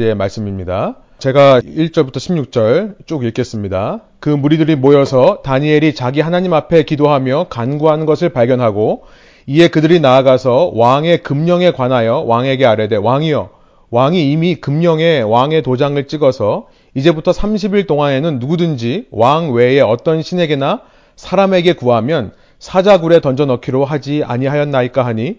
[0.00, 0.94] 의 말씀입니다.
[1.18, 4.02] 제가 1절부터 16절 쭉 읽겠습니다.
[4.20, 9.02] 그 무리들이 모여서 다니엘이 자기 하나님 앞에 기도하며 간구하는 것을 발견하고
[9.48, 13.50] 이에 그들이 나아가서 왕의 금령에 관하여 왕에게 아뢰되 왕이여
[13.90, 20.82] 왕이 이미 금령에 왕의 도장을 찍어서 이제부터 30일 동안에는 누구든지 왕 외에 어떤 신에게나
[21.16, 22.30] 사람에게 구하면
[22.60, 25.38] 사자굴에 던져 넣기로 하지 아니하였나이까 하니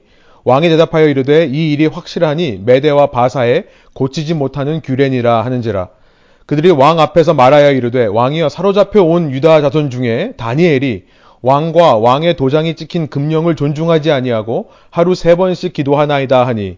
[0.49, 5.89] 왕이 대답하여 이르되 이 일이 확실하니 메대와 바사에 고치지 못하는 규례니라 하는지라
[6.47, 11.03] 그들이 왕 앞에서 말하여 이르되 왕이여 사로잡혀 온 유다 자손 중에 다니엘이
[11.43, 16.77] 왕과 왕의 도장이 찍힌 금령을 존중하지 아니하고 하루 세 번씩 기도하나이다 하니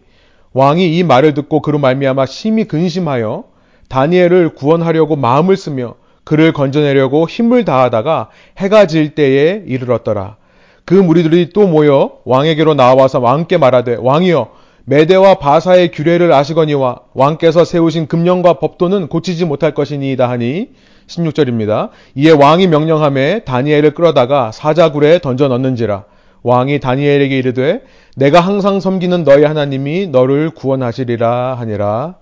[0.52, 3.46] 왕이 이 말을 듣고 그로 말미암아 심히 근심하여
[3.88, 5.96] 다니엘을 구원하려고 마음을 쓰며
[6.26, 10.41] 그를 건져내려고 힘을 다하다가 해가 질 때에 이르렀더라.
[10.86, 14.50] 그 무리들이 또 모여 왕에게로 나와서 왕께 말하되 왕이여
[14.86, 20.70] 메대와 바사의 규례를 아시거니와 왕께서 세우신 금령과 법도는 고치지 못할 것이니이다 하니
[21.08, 21.90] 16절입니다.
[22.16, 26.06] 이에 왕이 명령함에 다니엘을 끌어다가 사자굴에 던져 넣는지라
[26.44, 27.84] 왕이 다니엘에게 이르되
[28.16, 32.16] 내가 항상 섬기는 너희 하나님이 너를 구원하시리라 하니라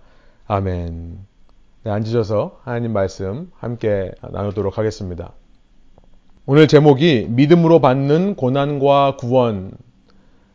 [0.48, 1.20] 아멘.
[1.84, 5.32] 네, 앉으셔서 하나님 말씀 함께 나누도록 하겠습니다.
[6.52, 9.70] 오늘 제목이 믿음으로 받는 고난과 구원,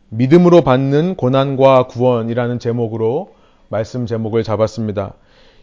[0.09, 3.33] 믿음으로 받는 고난과 구원이라는 제목으로
[3.69, 5.13] 말씀 제목을 잡았습니다.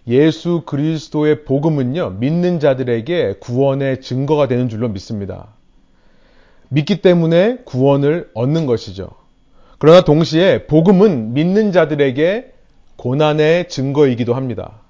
[0.08, 5.48] 예수 그리스도의 복음은요, 믿는 자들에게 구원의 증거가 되는 줄로 믿습니다.
[6.70, 9.10] 믿기 때문에 구원을 얻는 것이죠.
[9.78, 12.54] 그러나 동시에 복음은 믿는 자들에게
[12.96, 14.80] 고난의 증거이기도 합니다.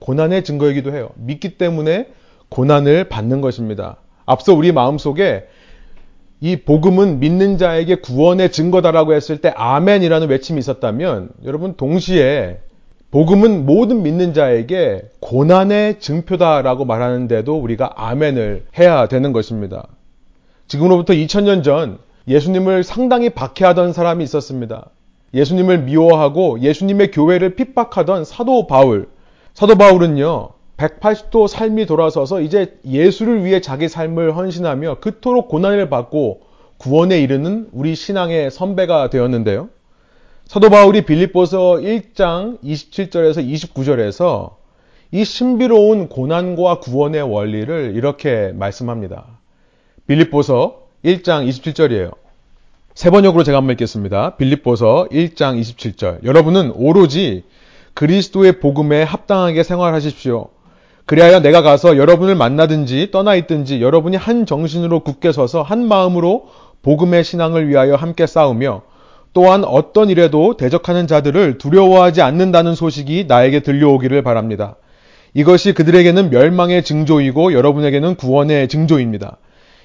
[0.00, 1.10] 고난의 증거이기도 해요.
[1.14, 2.08] 믿기 때문에
[2.48, 3.98] 고난을 받는 것입니다.
[4.28, 5.46] 앞서 우리 마음속에
[6.40, 12.58] 이 복음은 믿는 자에게 구원의 증거다라고 했을 때 아멘이라는 외침이 있었다면 여러분 동시에
[13.10, 19.88] 복음은 모든 믿는 자에게 고난의 증표다라고 말하는데도 우리가 아멘을 해야 되는 것입니다.
[20.66, 21.98] 지금으로부터 2000년 전
[22.28, 24.90] 예수님을 상당히 박해하던 사람이 있었습니다.
[25.32, 29.08] 예수님을 미워하고 예수님의 교회를 핍박하던 사도 바울.
[29.54, 36.42] 사도 바울은요, 180도 삶이 돌아서서 이제 예수를 위해 자기 삶을 헌신하며 그토록 고난을 받고
[36.78, 39.68] 구원에 이르는 우리 신앙의 선배가 되었는데요.
[40.46, 44.52] 사도 바울이 빌립보서 1장 27절에서 29절에서
[45.10, 49.26] 이 신비로운 고난과 구원의 원리를 이렇게 말씀합니다.
[50.06, 52.14] 빌립보서 1장 27절이에요.
[52.94, 54.36] 세 번역으로 제가 한번 읽겠습니다.
[54.36, 56.24] 빌립보서 1장 27절.
[56.24, 57.44] 여러분은 오로지
[57.94, 60.50] 그리스도의 복음에 합당하게 생활하십시오.
[61.08, 66.48] 그리하여 내가 가서 여러분을 만나든지 떠나 있든지 여러분이 한 정신으로 굳게 서서 한 마음으로
[66.82, 68.82] 복음의 신앙을 위하여 함께 싸우며
[69.32, 74.76] 또한 어떤 일에도 대적하는 자들을 두려워하지 않는다는 소식이 나에게 들려오기를 바랍니다.
[75.32, 79.38] 이것이 그들에게는 멸망의 징조이고 여러분에게는 구원의 징조입니다.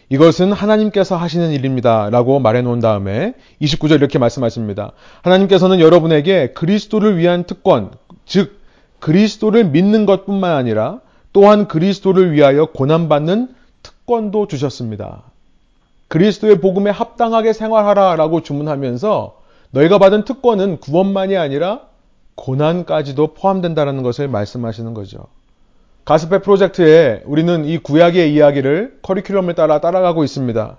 [0.09, 2.09] 이것은 하나님께서 하시는 일입니다.
[2.09, 4.91] 라고 말해 놓은 다음에 29절 이렇게 말씀하십니다.
[5.22, 7.91] 하나님께서는 여러분에게 그리스도를 위한 특권,
[8.25, 8.59] 즉,
[9.00, 11.00] 그리스도를 믿는 것 뿐만 아니라
[11.33, 15.23] 또한 그리스도를 위하여 고난받는 특권도 주셨습니다.
[16.07, 21.81] 그리스도의 복음에 합당하게 생활하라 라고 주문하면서 너희가 받은 특권은 구원만이 아니라
[22.35, 25.25] 고난까지도 포함된다는 것을 말씀하시는 거죠.
[26.05, 30.77] 가스페 프로젝트에 우리는 이 구약의 이야기를 커리큘럼을 따라 따라가고 있습니다.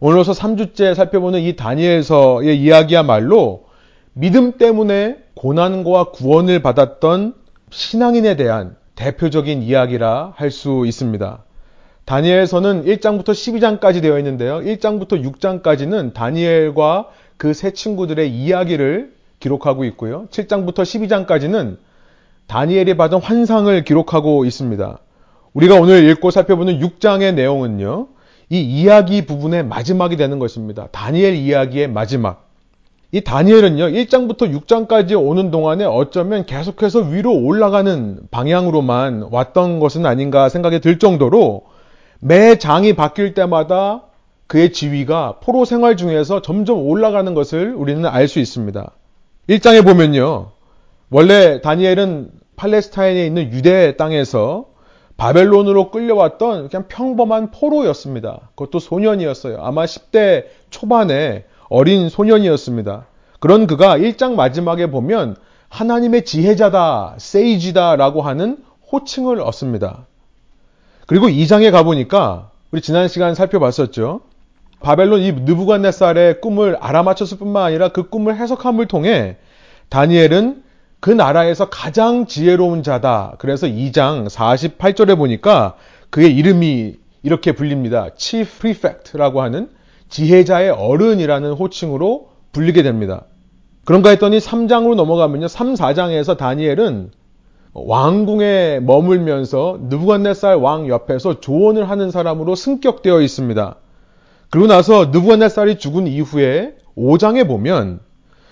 [0.00, 3.64] 오늘로서 3주째 살펴보는 이 다니엘서의 이야기야말로
[4.12, 7.34] 믿음 때문에 고난과 구원을 받았던
[7.70, 11.44] 신앙인에 대한 대표적인 이야기라 할 수 있습니다.
[12.04, 14.58] 다니엘서는 1장부터 12장까지 되어 있는데요.
[14.58, 20.26] 1장부터 6장까지는 다니엘과 그 세 친구들의 이야기를 기록하고 있고요.
[20.30, 21.76] 7장부터 12장까지는
[22.48, 24.98] 다니엘이 받은 환상을 기록하고 있습니다.
[25.52, 28.08] 우리가 오늘 읽고 살펴보는 6장의 내용은요.
[28.50, 30.88] 이 이야기 부분의 마지막이 되는 것입니다.
[30.90, 32.47] 다니엘 이야기의 마지막.
[33.10, 40.80] 이 다니엘은요, 1장부터 6장까지 오는 동안에 어쩌면 계속해서 위로 올라가는 방향으로만 왔던 것은 아닌가 생각이
[40.80, 41.64] 들 정도로
[42.20, 44.02] 매 장이 바뀔 때마다
[44.46, 48.90] 그의 지위가 포로 생활 중에서 점점 올라가는 것을 우리는 알 수 있습니다.
[49.48, 50.50] 1장에 보면요.
[51.10, 54.66] 원래 다니엘은 팔레스타인에 있는 유대 땅에서
[55.16, 58.50] 바벨론으로 끌려왔던 그냥 평범한 포로였습니다.
[58.54, 59.58] 그것도 소년이었어요.
[59.62, 63.06] 아마 10대 초반에 어린 소년이었습니다.
[63.40, 65.36] 그런 그가 1장 마지막에 보면
[65.68, 68.58] 하나님의 지혜자다, 세이지다 라고 하는
[68.90, 70.06] 호칭을 얻습니다.
[71.06, 74.20] 그리고 2장에 가보니까 우리 지난 시간 살펴봤었죠.
[74.80, 79.36] 바벨론 이 느부갓네살의 꿈을 알아맞혔을 뿐만 아니라 그 꿈을 해석함을 통해
[79.88, 80.62] 다니엘은
[81.00, 83.34] 그 나라에서 가장 지혜로운 자다.
[83.38, 85.74] 그래서 2장 48절에 보니까
[86.10, 88.08] 그의 이름이 이렇게 불립니다.
[88.16, 89.70] Chief Prefect라고 하는
[90.08, 93.24] 지혜자의 어른이라는 호칭으로 불리게 됩니다.
[93.84, 95.48] 그런가 했더니 3장으로 넘어가면요.
[95.48, 97.10] 3, 4장에서 다니엘은
[97.72, 103.76] 왕궁에 머물면서 느부갓네살 왕 옆에서 조언을 하는 사람으로 승격되어 있습니다.
[104.50, 108.00] 그리고 나서 느부갓네살이 죽은 이후에 5장에 보면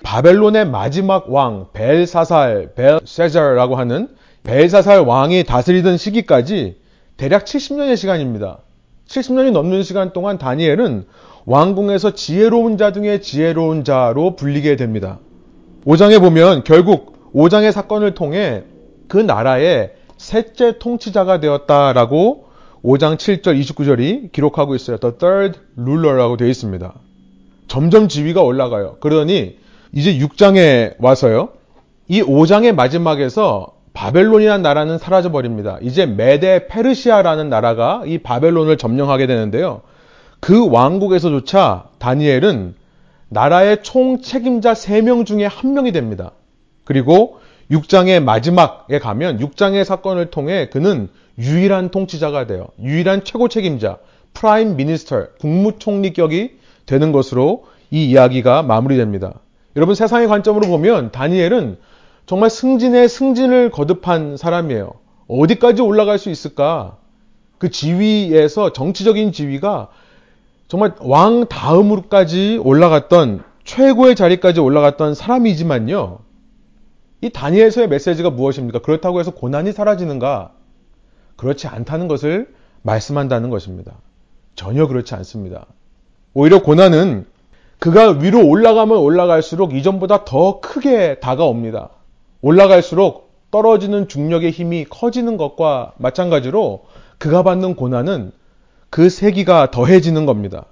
[0.02, 4.08] 바벨론의 마지막 왕 벨사살, 벨세자라고 하는
[4.44, 6.80] 벨사살 왕이 다스리던 시기까지
[7.16, 8.58] 대략 70년의 시간입니다.
[9.08, 11.06] 70년이 넘는 시간 동안 다니엘은
[11.46, 15.20] 왕궁에서 지혜로운 자 중에 지혜로운 자로 불리게 됩니다.
[15.86, 18.64] 5장에 보면 결국 5장의 사건을 통해
[19.08, 22.46] 그 나라의 셋째 통치자가 되었다라고
[22.82, 24.96] 5장 7절 29절이 기록하고 있어요.
[24.98, 26.92] The third ruler라고 되어 있습니다.
[27.68, 28.96] 점점 지위가 올라가요.
[29.00, 29.58] 그러더니
[29.92, 31.50] 이제 6장에 와서요.
[32.08, 35.78] 이 5장의 마지막에서 바벨론이라는 나라는 사라져 버립니다.
[35.80, 39.82] 이제 메데 페르시아라는 나라가 이 바벨론을 점령하게 되는데요.
[40.46, 42.76] 그 왕국에서조차 다니엘은
[43.30, 46.30] 나라의 총 책임자 3명 중에 한 명이 됩니다.
[46.84, 47.40] 그리고
[47.72, 52.68] 6장의 마지막에 가면 6장의 사건을 통해 그는 유일한 통치자가 돼요.
[52.80, 53.98] 유일한 최고 책임자,
[54.34, 59.40] Prime Minister, 국무총리격이 되는 것으로 이 이야기가 마무리됩니다.
[59.74, 61.76] 여러분 세상의 관점으로 보면 다니엘은
[62.26, 64.92] 정말 승진에 승진을 거듭한 사람이에요.
[65.26, 66.98] 어디까지 올라갈 수 있을까?
[67.58, 69.88] 그 지위에서 정치적인 지위가
[70.68, 76.18] 정말 왕 다음으로까지 올라갔던 최고의 자리까지 올라갔던 사람이지만요.
[77.22, 78.80] 이 다니엘서의 메시지가 무엇입니까?
[78.80, 80.52] 그렇다고 해서 고난이 사라지는가?
[81.36, 83.92] 그렇지 않다는 것을 말씀한다는 것입니다.
[84.54, 85.66] 전혀 그렇지 않습니다.
[86.34, 87.26] 오히려 고난은
[87.78, 91.90] 그가 위로 올라가면 올라갈수록 이전보다 더 크게 다가옵니다.
[92.40, 96.84] 올라갈수록 떨어지는 중력의 힘이 커지는 것과 마찬가지로
[97.18, 98.32] 그가 받는 고난은
[98.96, 100.64] 그 세기가 더해지는 겁니다.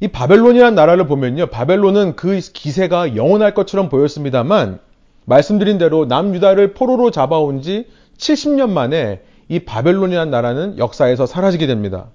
[0.00, 1.48] 이 바벨론이라는 나라를 보면요.
[1.48, 4.78] 바벨론은 그 기세가 영원할 것처럼 보였습니다만
[5.26, 9.20] 말씀드린 대로 남유다를 포로로 잡아온 지 70년 만에
[9.50, 12.06] 이 바벨론이라는 나라는 역사에서 사라지게 됩니다.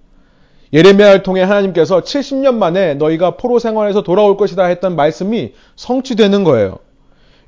[0.73, 6.79] 예레미야를 통해 하나님께서 70년 만에 너희가 포로 생활에서 돌아올 것이다 했던 말씀이 성취되는 거예요.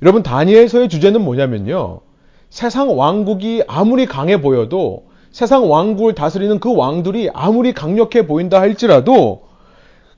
[0.00, 2.02] 여러분 다니엘서의 주제는 뭐냐면요.
[2.50, 9.42] 세상 왕국이 아무리 강해 보여도 세상 왕국을 다스리는 그 왕들이 아무리 강력해 보인다 할지라도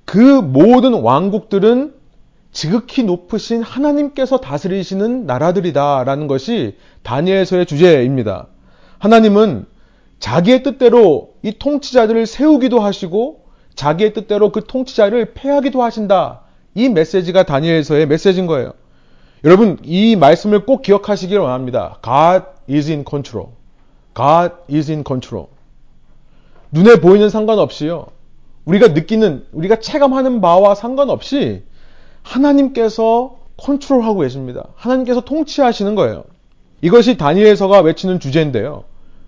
[0.04, 1.94] 그 모든 왕국들은
[2.50, 8.48] 지극히 높으신 하나님께서 다스리시는 나라들이다라는 것이 다니엘서의 주제입니다.
[8.98, 9.66] 하나님은
[10.18, 13.42] 자기의 뜻대로 이 통치자들을 세우기도 하시고
[13.74, 16.42] 자기의 뜻대로 그 통치자를 패하기도 하신다.
[16.74, 18.72] 이 메시지가 다니엘서의 메시지인 거예요.
[19.44, 21.98] 여러분 이 말씀을 꼭 기억하시길 원합니다.
[22.04, 23.48] God is in control.
[24.14, 25.46] God is in control.
[26.70, 28.06] 눈에 보이는 상관없이요.
[28.64, 31.64] 우리가 느끼는 우리가 체감하는 바와 상관없이
[32.22, 34.68] 하나님께서 컨트롤하고 계십니다.
[34.76, 36.24] 하나님께서 통치하시는 거예요.
[36.80, 38.84] 이것이 다니엘서가 외치는 주제인데요.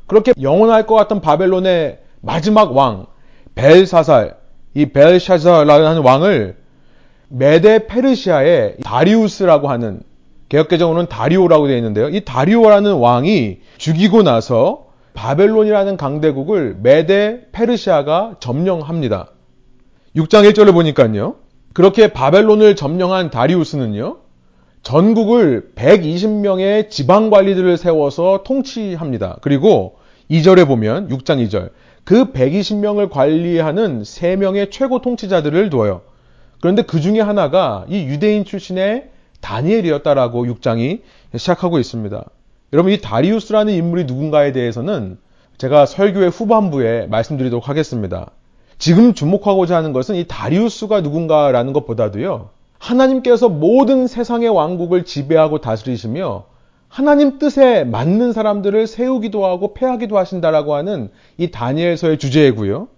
[0.07, 3.07] 그렇게 영원할 것 같은 바벨론의 마지막 왕
[3.55, 4.37] 벨사살,
[4.75, 6.57] 이 벨샤자라는 왕을
[7.29, 10.03] 메데 페르시아의 다리우스라고 하는
[10.55, 12.09] 개혁개정으로는 다리오라고 되어 있는데요.
[12.09, 19.31] 이 다리오라는 왕이 죽이고 나서 바벨론이라는 강대국을 메데 페르시아가 점령합니다.
[20.15, 21.37] 6장 1절을 보니까요.
[21.73, 24.19] 그렇게 바벨론을 점령한 다리우스는요.
[24.83, 29.39] 전국을 120명의 지방 관리들을 세워서 통치합니다.
[29.41, 29.97] 그리고
[30.31, 31.71] 2절에 보면 6장 2절
[32.05, 36.03] 그 120명을 관리하는 3명의 최고 통치자들을 둬요.
[36.61, 39.14] 그런데 그 중에 하나가 이 유대인 출신의
[39.45, 41.03] 다니엘이었다라고 6장이
[41.37, 42.25] 시작하고 있습니다.
[42.73, 45.19] 여러분 이 다리우스라는 인물이 누군가에 대해서는
[45.59, 48.31] 제가 설교의 후반부에 말씀드리도록 하겠습니다.
[48.79, 52.49] 지금 주목하고자 하는 것은 이 다리우스가 누군가라는 것보다도요.
[52.79, 56.47] 하나님께서 모든 세상의 왕국을 지배하고 다스리시며
[56.89, 62.89] 하나님 뜻에 맞는 사람들을 세우기도 하고 패하기도 하신다라고 하는 이 다니엘서의 주제이고요.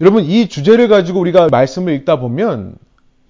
[0.00, 2.74] 여러분 이 주제를 가지고 우리가 말씀을 읽다 보면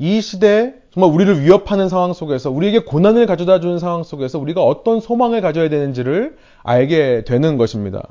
[0.00, 4.98] 이 시대에 정말 우리를 위협하는 상황 속에서 우리에게 고난을 가져다 주는 상황 속에서 우리가 어떤
[4.98, 8.02] 소망을 가져야 되는지를 알게 되는 것입니다.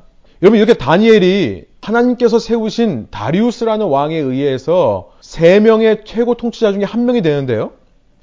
[0.43, 7.23] 여러분 이렇게 다니엘이 하나님께서 세우신 다리우스라는 왕에 의해서 세 명의 최고 통치자 중에 한 명이
[7.23, 7.71] 되는데요.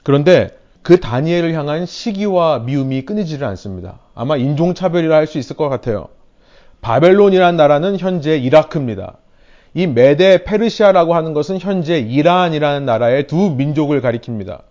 [0.04, 0.50] 그런데
[0.82, 3.98] 그 다니엘을 향한 시기와 미움이 끊이지를 않습니다.
[4.14, 6.06] 아마 인종차별이라 할 수 있을 것 같아요.
[6.82, 9.16] 바벨론이라는 나라는 현재 이라크입니다.
[9.76, 14.62] 이 메데 페르시아라고 하는 것은 현재 이란이라는 나라의 두 민족을 가리킵니다.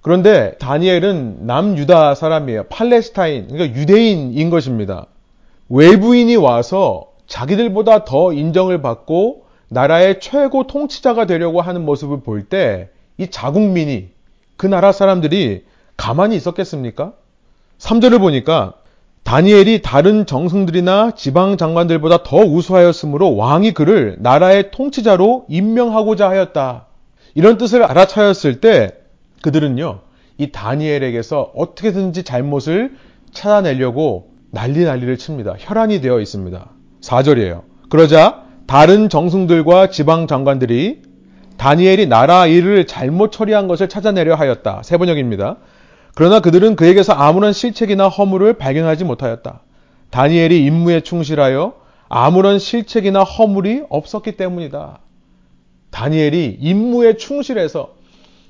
[0.00, 2.64] 그런데 다니엘은 남유다 사람이에요.
[2.68, 5.06] 팔레스타인, 그러니까 유대인인 것입니다.
[5.68, 12.88] 외부인이 와서 자기들보다 더 인정을 받고 나라의 최고 통치자가 되려고 하는 모습을 볼 때
[13.18, 14.08] 이 자국민이
[14.56, 15.64] 그 나라 사람들이
[15.96, 17.12] 가만히 있었겠습니까?
[17.78, 18.74] 3절을 보니까
[19.24, 26.86] 다니엘이 다른 정승들이나 지방 장관들보다 더 우수하였으므로 왕이 그를 나라의 통치자로 임명하고자 하였다.
[27.34, 28.90] 이런 뜻을 알아차렸을 때
[29.42, 30.00] 그들은요,
[30.38, 32.96] 이 다니엘에게서 어떻게든지 잘못을
[33.32, 35.54] 찾아내려고 난리 난리를 칩니다.
[35.58, 36.70] 혈안이 되어 있습니다.
[37.00, 37.62] 4절이에요.
[37.88, 41.02] 그러자 다른 정승들과 지방 장관들이
[41.56, 44.82] 다니엘이 나라 일을 잘못 처리한 것을 찾아내려 하였다.
[44.82, 45.56] 세 번역입니다.
[46.14, 49.60] 그러나 그들은 그에게서 아무런 실책이나 허물을 발견하지 못하였다.
[50.10, 51.74] 다니엘이 임무에 충실하여
[52.08, 54.98] 아무런 실책이나 허물이 없었기 때문이다.
[55.90, 57.94] 다니엘이 임무에 충실해서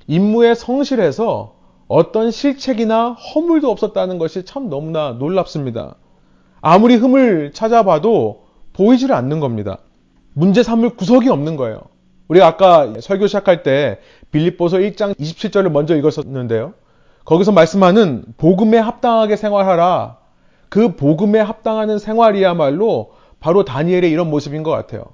[0.09, 1.54] 임무에 성실해서
[1.87, 5.97] 어떤 실책이나 허물도 없었다는 것이 참 너무나 놀랍습니다.
[6.61, 9.78] 아무리 흠을 찾아봐도 보이질 않는 겁니다.
[10.33, 11.81] 문제 삼을 구석이 없는 거예요.
[12.28, 13.99] 우리가 아까 설교 시작할 때
[14.31, 16.73] 빌립보서 1장 27절을 먼저 읽었었는데요.
[17.24, 20.18] 거기서 말씀하는 복음에 합당하게 생활하라.
[20.68, 25.04] 그 복음에 합당하는 생활이야말로 바로 다니엘의 이런 모습인 것 같아요.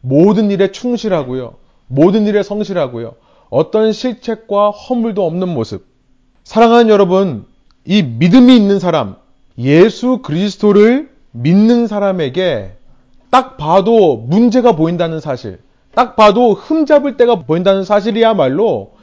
[0.00, 1.54] 모든 일에 충실하고요.
[1.86, 3.14] 모든 일에 성실하고요.
[3.50, 5.86] 어떤 실책과 허물도 없는 모습.
[6.44, 7.46] 사랑하는 여러분,
[7.84, 9.16] 이 믿음이 있는 사람,
[9.58, 12.72] 예수 그리스도를 믿는 사람에게
[13.30, 15.60] 딱 봐도 문제가 보인다는 사실,
[15.94, 18.93] 딱 봐도 흠잡을 때가 보인다는 사실이야말로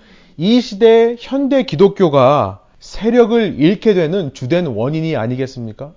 [0.43, 5.91] 이 시대 현대 기독교가 세력을 잃게 되는 주된 원인이 아니겠습니까?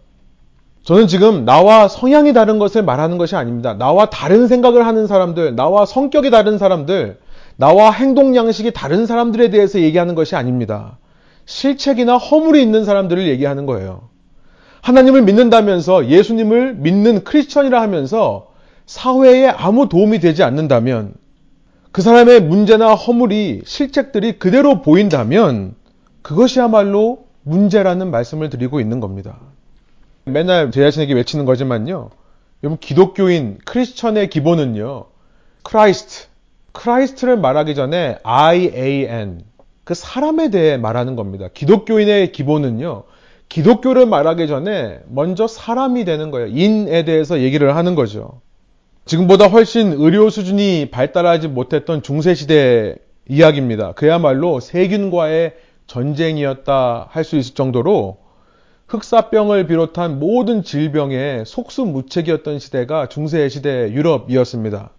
[0.83, 3.73] 저는 지금 나와 성향이 다른 것을 말하는 것이 아닙니다.
[3.73, 7.17] 나와 다른 생각을 하는 사람들, 나와 성격이 다른 사람들,
[7.57, 10.99] 나와 행동 양식이 다른 사람들에 대해서 얘기하는 것이 아닙니다.
[11.47, 14.11] 실책이나 허물이 있는 사람들을 얘기하는 거예요.
[14.83, 18.49] 하나님을 믿는다면서 예수님을 믿는 크리스천이라 하면서
[18.85, 21.15] 사회에 아무 도움이 되지 않는다면
[21.95, 25.77] 그 사람의 문제나 허물이 실책들이 그대로 보인다면
[26.23, 29.39] 그것이야말로 문제라는 말씀을 드리고 있는 겁니다.
[30.25, 32.11] 맨날 제 자신에게 외치는 거지만요.
[32.65, 35.05] 여러분 기독교인 크리스천의 기본은요.
[35.63, 36.27] Christ.
[36.73, 39.43] Christ를 말하기 전에 I-A-N.
[39.85, 41.47] 그 사람에 대해 말하는 겁니다.
[41.55, 43.05] 기독교인의 기본은요.
[43.49, 46.49] 기독교를 말하기 전에 먼저 사람이 되는 거예요.
[46.49, 48.41] 인에 대해서 얘기를 하는 거죠.
[49.05, 52.97] 지금보다 훨씬 의료 수준이 발달하지 못했던 중세시대
[53.29, 53.93] 이야기입니다.
[53.93, 55.53] 그야말로 세균과의
[55.87, 58.19] 전쟁이었다 할 수 있을 정도로
[58.89, 64.91] 흑사병을 비롯한 모든 질병의 속수무책이었던 시대가 중세 시대 유럽이었습니다.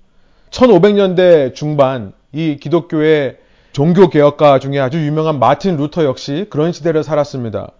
[0.51, 3.37] 1500년대 중반 이 기독교의
[3.71, 7.71] 종교 개혁가 중에 아주 유명한 마틴 루터 역시 그런 시대를 살았습니다.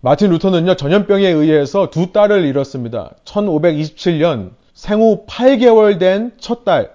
[0.00, 3.10] 마틴 루터는요 전염병에 의해서 두 딸을 잃었습니다.
[3.24, 4.50] 1527년
[4.88, 6.90] 생후 8개월 된 첫 딸,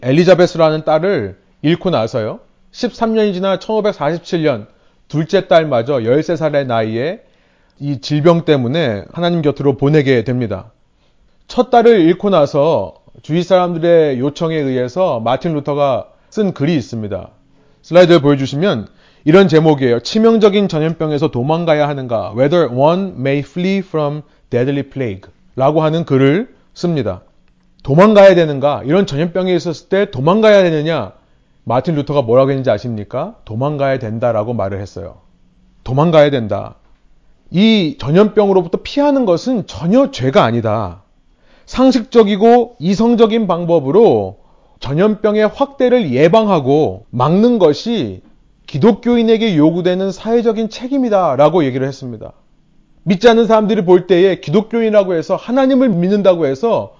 [0.00, 2.40] 엘리자베스라는 딸을 잃고 나서요.
[2.72, 4.66] 13년이 지나 1547년
[5.08, 7.20] 둘째 딸마저 13살의 나이에
[7.80, 10.72] 이 질병 때문에 하나님 곁으로 보내게 됩니다.
[11.46, 17.28] 첫 딸을 잃고 나서 주위 사람들의 요청에 의해서 마틴 루터가 쓴 글이 있습니다.
[17.82, 18.88] 슬라이드를 보여주시면
[19.26, 20.00] 이런 제목이에요.
[20.00, 22.32] 치명적인 전염병에서 도망가야 하는가?
[22.34, 25.30] Whether one may flee from deadly plague.
[25.56, 27.20] 라고 하는 글을 씁니다.
[27.84, 28.82] 도망가야 되는가?
[28.86, 31.12] 이런 전염병이 있었을 때 도망가야 되느냐?
[31.64, 33.36] 마틴 루터가 뭐라고 했는지 아십니까?
[33.44, 35.18] 도망가야 된다라고 말을 했어요.
[35.84, 36.76] 도망가야 된다.
[37.50, 41.02] 이 전염병으로부터 피하는 것은 전혀 죄가 아니다.
[41.66, 44.38] 상식적이고 이성적인 방법으로
[44.80, 48.22] 전염병의 확대를 예방하고 막는 것이
[48.66, 52.32] 기독교인에게 요구되는 사회적인 책임이다 라고 얘기를 했습니다.
[53.02, 56.94] 믿지 않는 사람들이 볼 때에 기독교인이라고 해서 하나님을 믿는다고 해서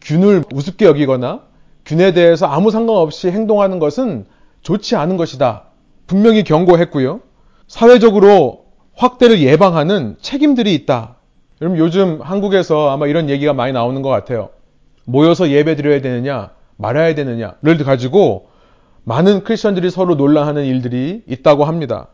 [0.00, 1.42] 균을 우습게 여기거나
[1.84, 4.26] 균에 대해서 아무 상관없이 행동하는 것은
[4.62, 5.64] 좋지 않은 것이다.
[6.06, 7.20] 분명히 경고했고요.
[7.66, 11.16] 사회적으로 확대를 예방하는 책임들이 있다.
[11.60, 14.50] 여러분 요즘 한국에서 아마 이런 얘기가 많이 나오는 것 같아요.
[15.04, 18.48] 모여서 예배 드려야 되느냐, 말아야 되느냐를 가지고
[19.04, 22.08] 많은 크리스천들이 서로 논란하는 일들이 있다고 합니다.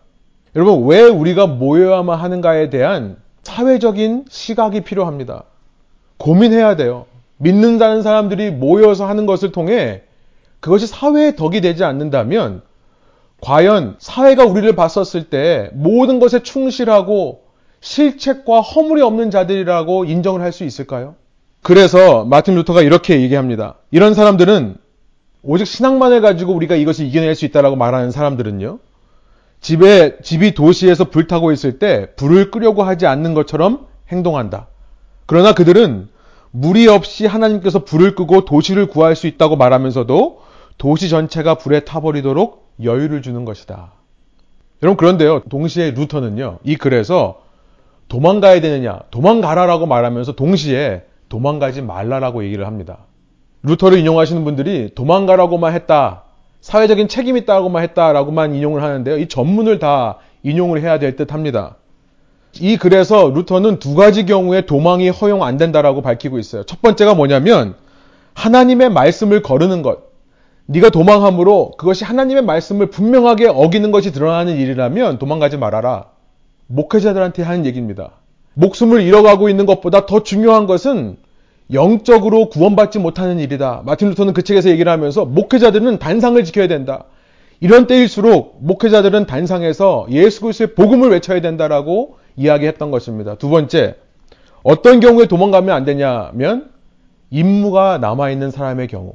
[0.55, 5.45] 여러분 왜 우리가 모여야만 하는가에 대한 사회적인 시각이 필요합니다.
[6.19, 7.07] 고민해야 돼요.
[7.39, 10.03] 믿는다는 사람들이 모여서 하는 것을 통해
[10.61, 12.63] 그것이 사회의 덕이 되지 않는다면
[13.41, 17.43] 과연 사회가 우리를 봤었을 때 모든 것에 충실하고
[17.81, 21.17] 실책과 허물이 없는 자들이라고 인정을 할 수 있을까요?
[21.63, 23.77] 그래서 마틴 루터가 이렇게 얘기합니다.
[23.91, 24.77] 이런 사람들은
[25.43, 28.79] 오직 신앙만을 가지고 우리가 이것을 이겨낼 수 있다라고 말하는 사람들은요.
[29.61, 34.69] 집에, 집이 도시에서 불타고 있을 때 불을 끄려고 하지 않는 것처럼 행동한다.
[35.27, 36.09] 그러나 그들은
[36.57, 40.41] 무리 없이 하나님께서 불을 끄고 도시를 구할 수 있다고 말하면서도
[40.79, 43.91] 도시 전체가 불에 타버리도록 여유를 주는 것이다.
[44.81, 47.41] 여러분, 그런데요, 동시에 루터는요, 이 글에서
[48.07, 52.99] 도망가야 되느냐, 도망가라라고 말하면서 동시에 도망가지 말라라고 얘기를 합니다.
[53.65, 56.23] 루터를 인용하시는 분들이 도망가라고만 했다,
[56.61, 59.19] 사회적인 책임 있다고만 했다라고만 인용을 하는데요.
[59.19, 61.79] 이 전문을 다 인용을 해야 될 듯 합니다.
[62.61, 66.65] 이 글에서 루터는 두 가지 경우에 도망이 허용 안 된다라고 밝히고 있어요.
[66.65, 67.75] 첫 번째가 뭐냐면
[68.35, 70.13] 하나님의 말씀을 거르는 것.
[70.67, 76.07] 네가 도망함으로 그것이 하나님의 말씀을 분명하게 어기는 것이 드러나는 일이라면 도망가지 말아라.
[76.67, 78.13] 목회자들한테 하는 얘기입니다.
[78.55, 81.19] 목숨을 잃어가고 있는 것보다 더 중요한 것은
[81.73, 83.83] 영적으로 구원받지 못하는 일이다.
[83.85, 87.05] 마틴 루터는 그 책에서 얘기를 하면서 목회자들은 단상을 지켜야 된다.
[87.61, 93.37] 이런 때일수록 목회자들은 단상에서 예수 그리스도의 복음을 외쳐야 된다라고 이야기했던 것입니다.
[93.37, 93.97] 두 번째,
[94.63, 96.71] 어떤 경우에 도망가면 안 되냐면
[97.31, 99.15] 임무가 남아 있는 사람의 경우,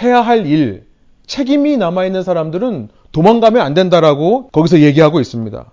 [0.00, 0.86] 해야 할 일,
[1.26, 5.72] 책임이 남아 있는 사람들은 도망가면 안 된다라고 거기서 얘기하고 있습니다.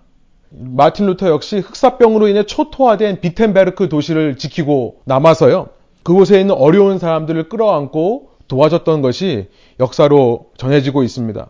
[0.49, 5.69] 마틴 루터 역시 흑사병으로 인해 초토화된 비텐베르크 도시를 지키고 남아서요.
[6.03, 9.47] 그곳에 있는 어려운 사람들을 끌어안고 도와줬던 것이
[9.79, 11.49] 역사로 전해지고 있습니다.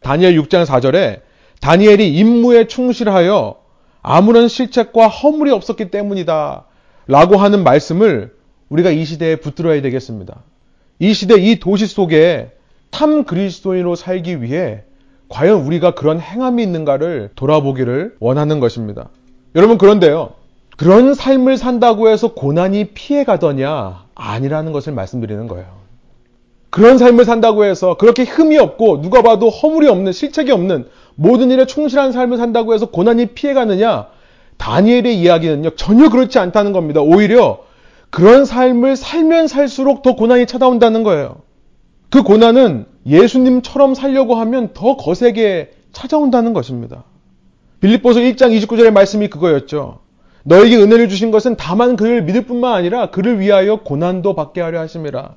[0.00, 1.20] 다니엘 6장 4절에
[1.60, 3.61] 다니엘이 임무에 충실하여
[4.02, 6.64] 아무런 실책과 허물이 없었기 때문이다.
[7.06, 8.34] 라고 하는 말씀을
[8.68, 10.42] 우리가 이 시대에 붙들어야 되겠습니다.
[10.98, 12.52] 이 시대 이 도시 속에
[12.90, 14.82] 참 그리스도인으로 살기 위해
[15.28, 19.08] 과연 우리가 그런 행함이 있는가를 돌아보기를 원하는 것입니다.
[19.54, 20.34] 여러분 그런데요.
[20.76, 24.04] 그런 삶을 산다고 해서 고난이 피해가더냐?
[24.14, 25.66] 아니라는 것을 말씀드리는 거예요.
[26.70, 31.66] 그런 삶을 산다고 해서 그렇게 흠이 없고 누가 봐도 허물이 없는 실책이 없는 모든 일에
[31.66, 34.08] 충실한 삶을 산다고 해서 고난이 피해가느냐?
[34.56, 37.00] 다니엘의 이야기는요, 전혀 그렇지 않다는 겁니다.
[37.00, 37.64] 오히려
[38.10, 41.36] 그런 삶을 살면 살수록 더 고난이 찾아온다는 거예요.
[42.10, 47.04] 그 고난은 예수님처럼 살려고 하면 더 거세게 찾아온다는 것입니다.
[47.80, 50.00] 빌립보서 1장 29절의 말씀이 그거였죠.
[50.44, 55.34] 너에게 은혜를 주신 것은 다만 그를 믿을 뿐만 아니라 그를 위하여 고난도 받게 하려 하심이라.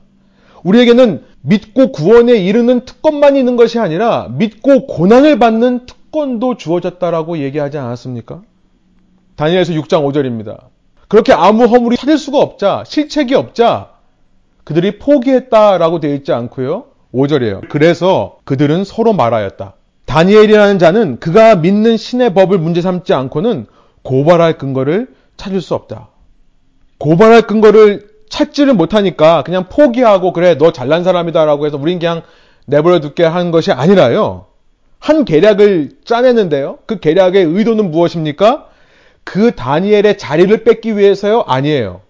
[0.66, 8.42] 우리에게는 믿고 구원에 이르는 특권만 있는 것이 아니라 믿고 고난을 받는 특권도 주어졌다라고 얘기하지 않았습니까?
[9.36, 10.58] 다니엘서 6장 5절입니다.
[11.08, 13.92] 그렇게 아무 허물이 찾을 수가 없자, 실책이 없자
[14.64, 16.86] 그들이 포기했다라고 되어 있지 않고요.
[17.14, 17.70] 5절이에요.
[17.70, 19.76] 그래서 그들은 서로 말하였다.
[20.06, 23.68] 다니엘이라는 자는 그가 믿는 신의 법을 문제 삼지 않고는
[24.02, 26.10] 고발할 근거를 찾을 수 없다.
[26.98, 32.24] 고발할 근거를 찾지를 못하니까 그냥 포기하고 그래 너 잘난 사람이다라고 해서 우린 그냥
[32.66, 34.48] 내버려 두게 한 것이 아니라요.
[35.00, 36.80] 한 계략을 짜내는데요.
[36.86, 38.68] 그 계략의 의도는 무엇입니까?
[39.24, 41.42] 그 다니엘의 자리를 뺏기 위해서요?
[41.48, 42.02] 아니에요.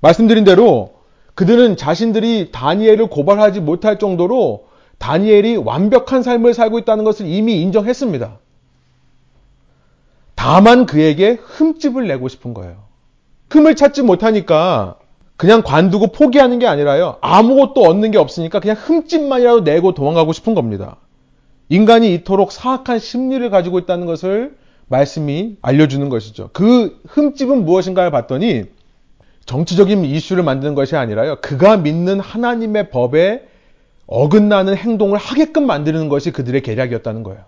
[0.00, 0.94] 말씀드린 대로
[1.34, 4.66] 그들은 자신들이 다니엘을 고발하지 못할 정도로
[4.98, 8.38] 다니엘이 완벽한 삶을 살고 있다는 것을 이미 인정했습니다.
[10.34, 12.84] 다만 그에게 흠집을 내고 싶은 거예요.
[13.50, 14.98] 흠을 찾지 못하니까
[15.36, 17.16] 그냥 관두고 포기하는 게 아니라요.
[17.20, 20.96] 아무것도 얻는 게 없으니까 그냥 흠집만이라도 내고 도망가고 싶은 겁니다.
[21.68, 26.50] 인간이 이토록 사악한 심리를 가지고 있다는 것을 말씀이 알려주는 것이죠.
[26.52, 28.64] 그 흠집은 무엇인가를 봤더니
[29.46, 31.36] 정치적인 이슈를 만드는 것이 아니라요.
[31.40, 33.46] 그가 믿는 하나님의 법에
[34.06, 37.40] 어긋나는 행동을 하게끔 만드는 것이 그들의 계략이었다는 거예요.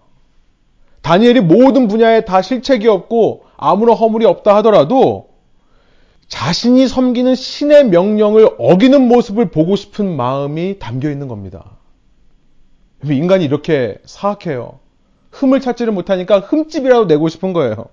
[1.03, 5.29] 다니엘이 모든 분야에 다 실책이 없고 아무런 허물이 없다 하더라도
[6.29, 11.77] 자신이 섬기는 신의 명령을 어기는 모습을 보고 싶은 마음이 담겨 있는 겁니다.
[13.05, 14.81] 인간이 이렇게 사악해요.
[15.31, 17.87] 흠을 찾지를 못하니까 흠집이라도 내고 싶은 거예요.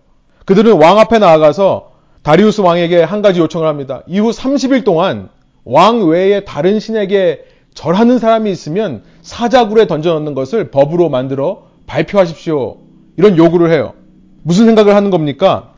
[0.46, 1.91] 그들은 왕 앞에 나아가서
[2.24, 4.02] 다리우스 왕에게 한 가지 요청을 합니다.
[4.08, 5.30] 이후 30일 동안
[5.65, 12.78] 왕 외에 다른 신에게 절하는 사람이 있으면 사자굴에 던져넣는 것을 법으로 만들어 발표하십시오.
[13.17, 13.93] 이런 요구를 해요.
[14.41, 15.72] 무슨 생각을 하는 겁니까?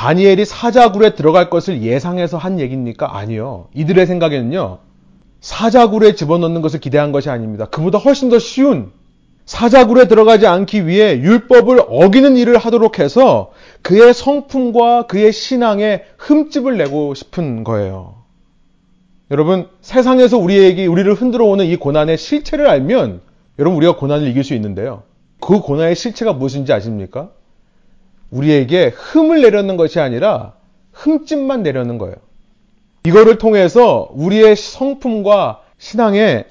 [0.00, 3.18] 다니엘이 사자굴에 들어갈 것을 예상해서 한 얘기입니까?
[3.18, 3.68] 아니요.
[3.74, 4.78] 이들의 생각에는요.
[5.42, 7.66] 사자굴에 집어넣는 것을 기대한 것이 아닙니다.
[7.66, 8.92] 그보다 훨씬 더 쉬운
[9.44, 13.50] 사자굴에 들어가지 않기 위해 율법을 어기는 일을 하도록 해서
[13.82, 18.14] 그의 성품과 그의 신앙에 흠집을 내고 싶은 거예요.
[19.30, 23.20] 여러분, 세상에서 우리에게, 우리를 흔들어 오는 이 고난의 실체를 알면
[23.58, 25.02] 여러분, 우리가 고난을 이길 수 있는데요.
[25.40, 27.32] 그 고난의 실체가 무엇인지 아십니까?
[28.30, 30.54] 우리에게 흠을 내려는 것이 아니라
[30.92, 32.16] 흠집만 내려는 거예요.
[33.04, 36.44] 이거를 통해서 우리의 성품과 신앙에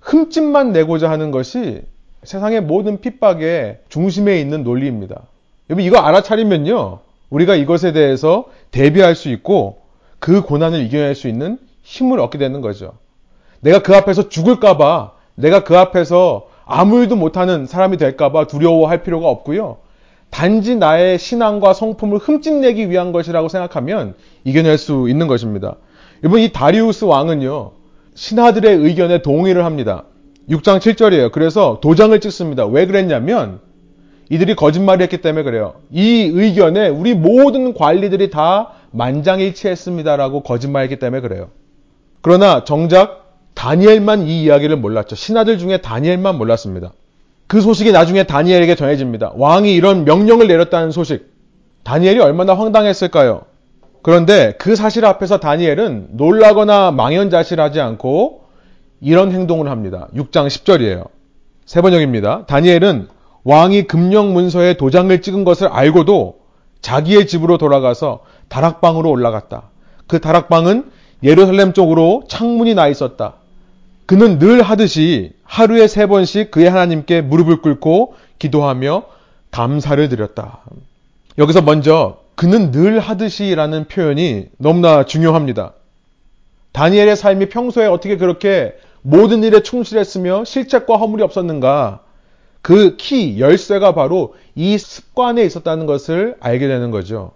[0.00, 1.82] 흠집만 내고자 하는 것이
[2.22, 5.22] 세상의 모든 핍박의 중심에 있는 논리입니다.
[5.68, 7.00] 여러분 이거 알아차리면요.
[7.30, 9.82] 우리가 이것에 대해서 대비할 수 있고
[10.18, 12.94] 그 고난을 이겨낼 수 있는 힘을 얻게 되는 거죠.
[13.60, 19.78] 내가 그 앞에서 죽을까봐, 내가 그 앞에서 아무 일도 못하는 사람이 될까봐 두려워할 필요가 없고요.
[20.30, 24.14] 단지 나의 신앙과 성품을 흠집내기 위한 것이라고 생각하면
[24.44, 25.76] 이겨낼 수 있는 것입니다.
[26.22, 27.72] 여러분, 이 다리우스 왕은요,
[28.14, 30.04] 신하들의 의견에 동의를 합니다.
[30.48, 31.32] 6장 7절이에요.
[31.32, 32.66] 그래서 도장을 찍습니다.
[32.66, 33.60] 왜 그랬냐면,
[34.30, 35.74] 이들이 거짓말을 했기 때문에 그래요.
[35.90, 41.48] 이 의견에 우리 모든 관리들이 다 만장일치했습니다라고 거짓말했기 때문에 그래요.
[42.20, 45.16] 그러나 정작 다니엘만 이 이야기를 몰랐죠.
[45.16, 46.92] 신하들 중에 다니엘만 몰랐습니다.
[47.50, 49.32] 그 소식이 나중에 다니엘에게 전해집니다.
[49.34, 51.32] 왕이 이런 명령을 내렸다는 소식.
[51.82, 53.42] 다니엘이 얼마나 황당했을까요?
[54.02, 58.42] 그런데 그 사실 앞에서 다니엘은 놀라거나 망연자실하지 않고
[59.00, 60.06] 이런 행동을 합니다.
[60.14, 61.08] 6장 10절이에요.
[61.66, 62.46] 세 번역입니다.
[62.46, 63.08] 다니엘은
[63.42, 66.36] 왕이 금령 문서에 도장을 찍은 것을 알고도
[66.82, 69.70] 자기의 집으로 돌아가서 다락방으로 올라갔다.
[70.06, 70.88] 그 다락방은
[71.24, 73.39] 예루살렘 쪽으로 창문이 나 있었다.
[74.10, 79.04] 그는 늘 하듯이 하루에 세 번씩 그의 하나님께 무릎을 꿇고 기도하며
[79.52, 80.62] 감사를 드렸다.
[81.38, 85.74] 여기서 먼저 그는 늘 하듯이라는 표현이 너무나 중요합니다.
[86.72, 92.00] 다니엘의 삶이 평소에 어떻게 그렇게 모든 일에 충실했으며 실책과 허물이 없었는가?
[92.62, 97.30] 그 키, 열쇠가 바로 이 습관에 있었다는 것을 알게 되는 거죠.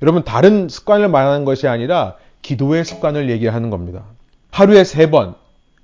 [0.00, 4.04] 여러분, 다른 습관을 말하는 것이 아니라 기도의 습관을 얘기하는 겁니다.
[4.52, 5.34] 하루에 세 번,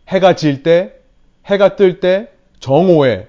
[0.08, 0.92] 해가 질 때,
[1.46, 2.28] 해가 뜰 때,
[2.60, 3.28] 정오에,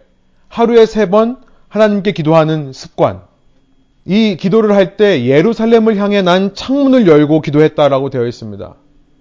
[0.49, 1.37] 하루에 세 번
[1.69, 3.21] 하나님께 기도하는 습관.
[4.05, 8.75] 이 기도를 할 때 예루살렘을 향해 난 창문을 열고 기도했다라고 되어 있습니다.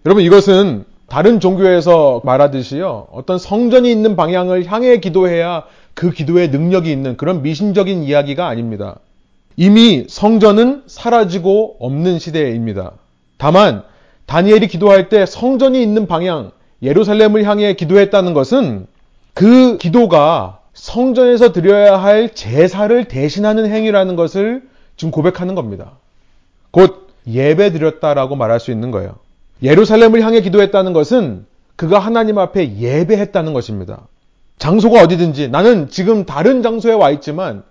[0.07, 3.09] 여러분, 이것은 다른 종교에서 말하듯이요.
[3.13, 5.65] 어떤 성전이 있는 방향을 향해 기도해야
[5.95, 8.99] 그 기도에 능력이 있는 그런 미신적인 이야기가 아닙니다.
[9.57, 12.93] 이미 성전은 사라지고 없는 시대입니다.
[13.39, 13.83] 다만
[14.27, 16.51] 다니엘이 기도할 때 성전이 있는 방향
[16.85, 18.87] 예루살렘을 향해 기도했다는 것은
[19.33, 24.63] 그 기도가 성전에서 드려야 할 제사를 대신하는 행위라는 것을
[24.97, 25.93] 지금 고백하는 겁니다.
[26.71, 29.17] 곧 예배 드렸다라고 말할 수 있는 거예요.
[29.63, 34.07] 예루살렘을 향해 기도했다는 것은 그가 하나님 앞에 예배했다는 것입니다.
[34.59, 37.65] 장소가 어디든지 나는 지금 다른 장소에 와 있지만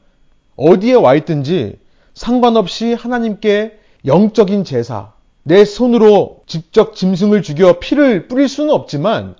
[0.56, 1.78] 어디에 와 있든지
[2.13, 5.12] 상관없이 하나님께 영적인 제사,
[5.44, 9.36] 내 손으로 직접 짐승을 죽여 피를 뿌릴 수는 없지만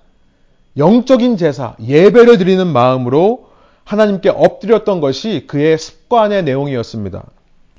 [0.76, 3.46] 영적인 제사, 예배를 드리는 마음으로
[3.84, 7.24] 하나님께 엎드렸던 것이 그의 습관의 내용이었습니다.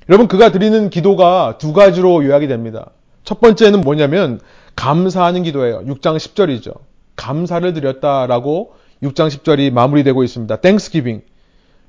[0.10, 2.92] 여러분, 그가 드리는 기도가 두 가지로 요약이 됩니다.
[3.24, 4.40] 첫 번째는 뭐냐면
[4.76, 5.82] 감사하는 기도예요.
[5.86, 6.74] 6장 10절이죠.
[7.16, 10.56] 감사를 드렸다라고 6장 10절이 마무리되고 있습니다.
[10.58, 11.26] Thanksgiving.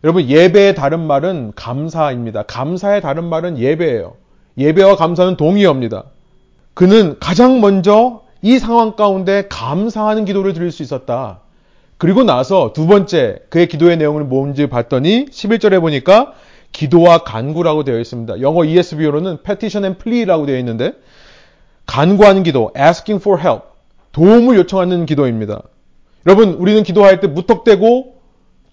[0.02, 2.42] 여러분, 예배의 다른 말은 감사입니다.
[2.44, 4.14] 감사의 다른 말은 예배예요.
[4.58, 6.04] 예배와 감사는 동의어입니다.
[6.76, 11.40] 그는 가장 먼저 이 상황 가운데 감사하는 기도를 드릴 수 있었다.
[11.96, 16.34] 그리고 나서 두 번째 그의 기도의 내용을 뭔지 봤더니 11절에 보니까
[16.72, 18.42] 기도와 간구라고 되어 있습니다.
[18.42, 20.92] 영어 ESV로는 petition and plea라고 되어 있는데
[21.86, 23.62] 간구하는 기도, asking for help,
[24.12, 25.62] 도움을 요청하는 기도입니다.
[26.26, 28.16] 여러분, 우리는 기도할 때 무턱대고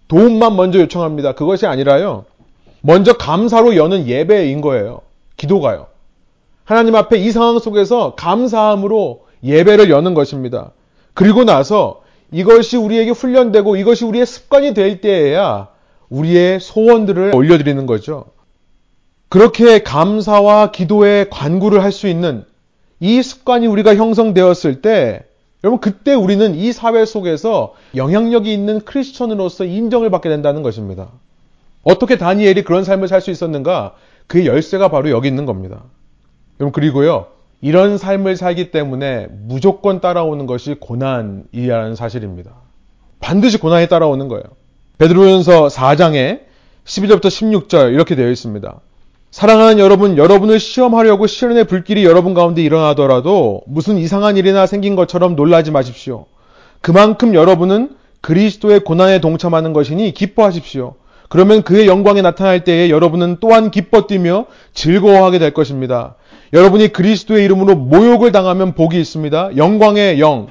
[0.10, 1.36] 도움만 먼저 요청합니다.
[1.36, 2.26] 그것이 아니라요.
[2.82, 5.00] 먼저 감사로 여는 예배인 거예요.
[5.38, 5.93] 기도가요.
[6.64, 10.72] 하나님 앞에 이 상황 속에서 감사함으로 예배를 여는 것입니다.
[11.14, 15.68] 그리고 나서 이것이 우리에게 훈련되고 이것이 우리의 습관이 될 때에야
[16.10, 18.26] 우리의 소원들을 올려드리는 거죠.
[19.30, 22.46] 그렇게 감사와 기도의 관구를 할 수 있는
[23.00, 25.26] 이 습관이 우리가 형성되었을 때
[25.64, 31.10] 여러분 그때 우리는 이 사회 속에서 영향력이 있는 크리스천으로서 인정을 받게 된다는 것입니다.
[31.84, 33.96] 어떻게 다니엘이 그런 삶을 살 수 있었는가?
[34.28, 35.84] 그의 열쇠가 바로 여기 있는 겁니다.
[36.64, 37.28] 여러분 그리고요.
[37.60, 42.52] 이런 삶을 살기 때문에 무조건 따라오는 것이 고난이라는 사실입니다.
[43.20, 44.44] 반드시 고난이 따라오는 거예요.
[44.98, 46.42] 베드로전서 4장에
[46.86, 48.80] 12절부터 16절 이렇게 되어 있습니다.
[49.32, 55.72] 사랑하는 여러분, 여러분을 시험하려고 시련의 불길이 여러분 가운데 일어나더라도 무슨 이상한 일이나 생긴 것처럼 놀라지
[55.72, 56.28] 마십시오.
[56.82, 60.96] 그만큼 여러분은 그리스도의 고난에 동참하는 것이니 기뻐하십시오.
[61.28, 66.16] 그러면 그의 영광에 나타날 때에 여러분은 또한 기뻐 뛰며 즐거워하게 될 것입니다.
[66.54, 69.58] 여러분이 그리스도의 이름으로 모욕을 당하면 복이 있습니다.
[69.58, 70.50] 영광의 영,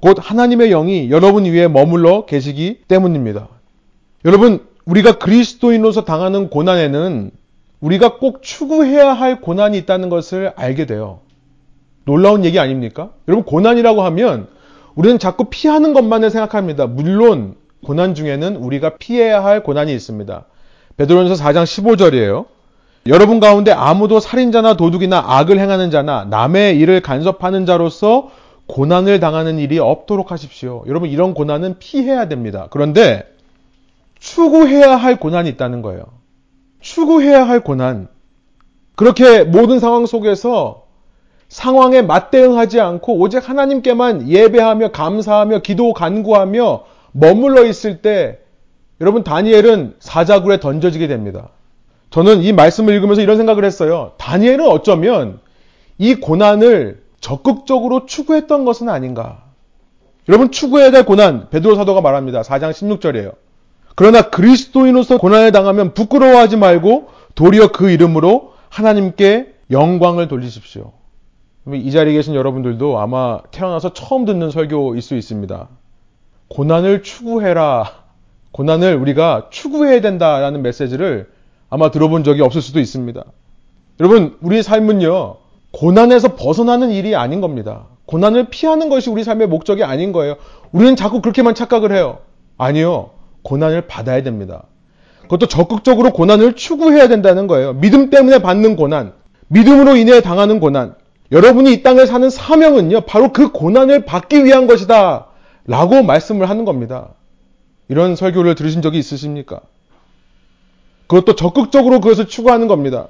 [0.00, 3.48] 곧 하나님의 영이 여러분 위에 머물러 계시기 때문입니다.
[4.26, 7.30] 여러분, 우리가 그리스도인으로서 당하는 고난에는
[7.80, 11.20] 우리가 꼭 추구해야 할 고난이 있다는 것을 알게 돼요.
[12.04, 13.12] 놀라운 얘기 아닙니까?
[13.26, 14.48] 여러분, 고난이라고 하면
[14.94, 16.86] 우리는 자꾸 피하는 것만을 생각합니다.
[16.86, 17.54] 물론
[17.86, 20.44] 고난 중에는 우리가 피해야 할 고난이 있습니다.
[20.98, 22.44] 베드로전서 4장 15절이에요.
[23.06, 28.30] 여러분 가운데 아무도 살인자나 도둑이나 악을 행하는 자나 남의 일을 간섭하는 자로서
[28.66, 30.84] 고난을 당하는 일이 없도록 하십시오.
[30.86, 32.68] 여러분 이런 고난은 피해야 됩니다.
[32.70, 33.26] 그런데
[34.20, 36.04] 추구해야 할 고난이 있다는 거예요.
[36.80, 38.06] 추구해야 할 고난.
[38.94, 40.84] 그렇게 모든 상황 속에서
[41.48, 48.38] 상황에 맞대응하지 않고 오직 하나님께만 예배하며 감사하며 기도 간구하며 머물러 있을 때
[49.00, 51.50] 여러분 다니엘은 사자굴에 던져지게 됩니다.
[52.12, 54.12] 저는 이 말씀을 읽으면서 이런 생각을 했어요.
[54.18, 55.40] 다니엘은 어쩌면
[55.98, 59.44] 이 고난을 적극적으로 추구했던 것은 아닌가.
[60.28, 62.42] 여러분 추구해야 될 고난 베드로 사도가 말합니다.
[62.42, 63.34] 4장 16절이에요.
[63.94, 70.92] 그러나 그리스도인으로서 고난을 당하면 부끄러워하지 말고 도리어 그 이름으로 하나님께 영광을 돌리십시오.
[71.72, 75.68] 이 자리에 계신 여러분들도 아마 태어나서 처음 듣는 설교일 수 있습니다.
[76.48, 77.90] 고난을 추구해라.
[78.50, 81.30] 고난을 우리가 추구해야 된다라는 메시지를
[81.72, 83.24] 아마 들어본 적이 없을 수도 있습니다.
[83.98, 85.36] 여러분, 우리 삶은요,
[85.70, 87.86] 고난에서 벗어나는 일이 아닌 겁니다.
[88.04, 90.36] 고난을 피하는 것이 우리 삶의 목적이 아닌 거예요.
[90.72, 92.18] 우리는 자꾸 그렇게만 착각을 해요.
[92.58, 93.12] 아니요.
[93.40, 94.64] 고난을 받아야 됩니다.
[95.22, 97.72] 그것도 적극적으로 고난을 추구해야 된다는 거예요.
[97.72, 99.14] 믿음 때문에 받는 고난,
[99.48, 100.94] 믿음으로 인해 당하는 고난.
[101.30, 105.28] 여러분이 이 땅을 사는 사명은요, 바로 그 고난을 받기 위한 것이다.
[105.64, 107.14] 라고 말씀을 하는 겁니다.
[107.88, 109.62] 이런 설교를 들으신 적이 있으십니까?
[111.12, 113.08] 그것도 적극적으로 그것을 추구하는 겁니다.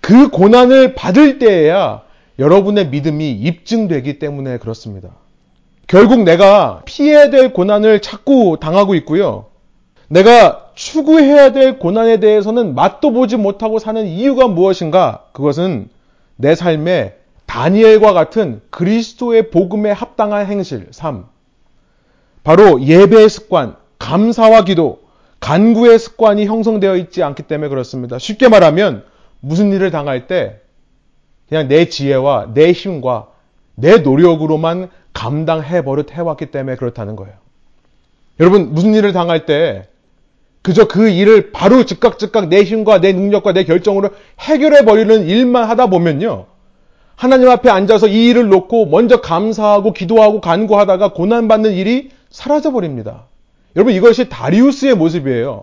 [0.00, 2.00] 그 고난을 받을 때에야
[2.38, 5.10] 여러분의 믿음이 입증되기 때문에 그렇습니다.
[5.86, 9.46] 결국 내가 피해야 될 고난을 자꾸 당하고 있고요.
[10.08, 15.24] 내가 추구해야 될 고난에 대해서는 맛도 보지 못하고 사는 이유가 무엇인가?
[15.32, 15.90] 그것은
[16.36, 17.14] 내 삶에
[17.44, 21.26] 다니엘과 같은 그리스도의 복음에 합당한 행실 3.
[22.42, 25.07] 바로 예배의 습관, 감사와 기도,
[25.40, 28.18] 간구의 습관이 형성되어 있지 않기 때문에 그렇습니다.
[28.18, 29.04] 쉽게 말하면
[29.40, 30.60] 무슨 일을 당할 때
[31.48, 33.28] 그냥 내 지혜와 내 힘과
[33.74, 37.34] 내 노력으로만 감당해 버릇 해왔기 때문에 그렇다는 거예요.
[38.40, 39.88] 여러분 무슨 일을 당할 때
[40.62, 45.64] 그저 그 일을 바로 즉각 즉각 내 힘과 내 능력과 내 결정으로 해결해 버리는 일만
[45.64, 46.46] 하다 보면요.
[47.16, 53.27] 하나님 앞에 앉아서 이 일을 놓고 먼저 감사하고 기도하고 간구하다가 고난받는 일이 사라져 버립니다.
[53.78, 55.62] 여러분 이것이 다리우스의 모습이에요.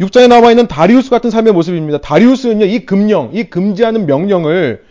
[0.00, 1.98] 6장에 나와 있는 다리우스 같은 삶의 모습입니다.
[1.98, 4.82] 다리우스는요, 이 금령, 이 금지하는 명령을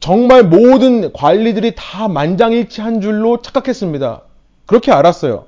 [0.00, 4.22] 정말 모든 관리들이 다 만장일치한 줄로 착각했습니다.
[4.64, 5.44] 그렇게 알았어요.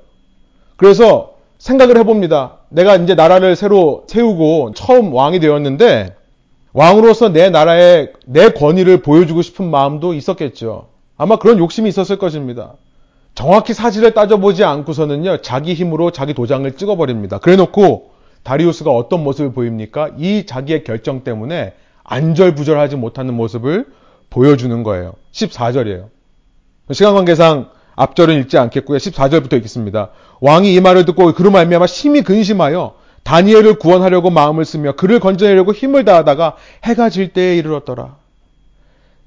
[0.77, 2.59] 그래서 생각을 해봅니다.
[2.69, 6.15] 내가 이제 나라를 새로 세우고 처음 왕이 되었는데
[6.71, 10.89] 왕으로서 내 나라에 내 권위를 보여주고 싶은 마음도 있었겠죠.
[11.17, 12.73] 아마 그런 욕심이 있었을 것입니다.
[13.35, 17.39] 정확히 사실을 따져보지 않고서는요, 자기 힘으로 자기 도장을 찍어버립니다.
[17.39, 18.11] 그래 놓고
[18.43, 20.11] 다리우스가 어떤 모습을 보입니까?
[20.17, 23.87] 이 자기의 결정 때문에 안절부절하지 못하는 모습을
[24.29, 25.13] 보여주는 거예요.
[25.31, 26.07] 14절이에요.
[26.91, 28.97] 시간 관계상 앞절은 읽지 않겠고요.
[28.97, 30.09] 14절부터 읽겠습니다.
[30.41, 36.03] 왕이 이 말을 듣고 그로 말미암아 심히 근심하여 다니엘을 구원하려고 마음을 쓰며 그를 건져내려고 힘을
[36.03, 38.17] 다하다가 해가 질 때에 이르렀더라.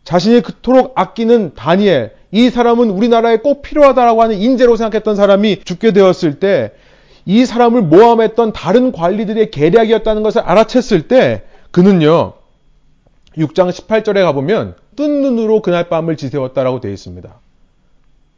[0.06, 6.40] 자신이 그토록 아끼는 다니엘, 이 사람은 우리나라에 꼭 필요하다라고 하는 인재로 생각했던 사람이 죽게 되었을
[6.40, 6.72] 때
[7.26, 11.42] 이 사람을 모함했던 다른 관리들의 계략이었다는 것을 알아챘을 때
[11.72, 12.34] 그는요
[13.36, 17.40] 6장 18절에 가보면 뜬 눈으로 그날 밤을 지새웠다라고 되어 있습니다.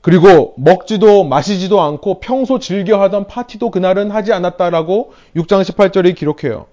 [0.00, 6.66] 그리고 먹지도 마시지도 않고 평소 즐겨 하던 파티도 그날은 하지 않았다라고 6장 18절에 기록해요.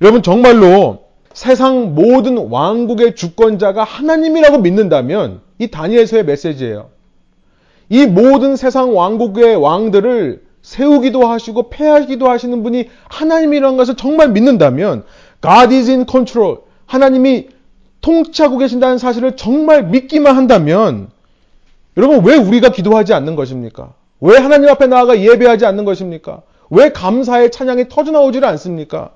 [0.00, 6.88] 여러분 정말로 세상 모든 왕국의 주권자가 하나님이라고 믿는다면 이 다니엘서의 메시지예요.
[7.88, 15.04] 이 모든 세상 왕국의 왕들을 세우기도 하시고 패하기도 하시는 분이 하나님이라는 것을 정말 믿는다면
[15.42, 16.58] God is in control.
[16.86, 17.48] 하나님이
[18.00, 21.10] 통치하고 계신다는 사실을 정말 믿기만 한다면
[21.96, 23.94] 여러분 왜 우리가 기도하지 않는 것입니까?
[24.20, 26.42] 왜 하나님 앞에 나아가 예배하지 않는 것입니까?
[26.70, 29.12] 왜 감사의 찬양이 터져나오지를 않습니까?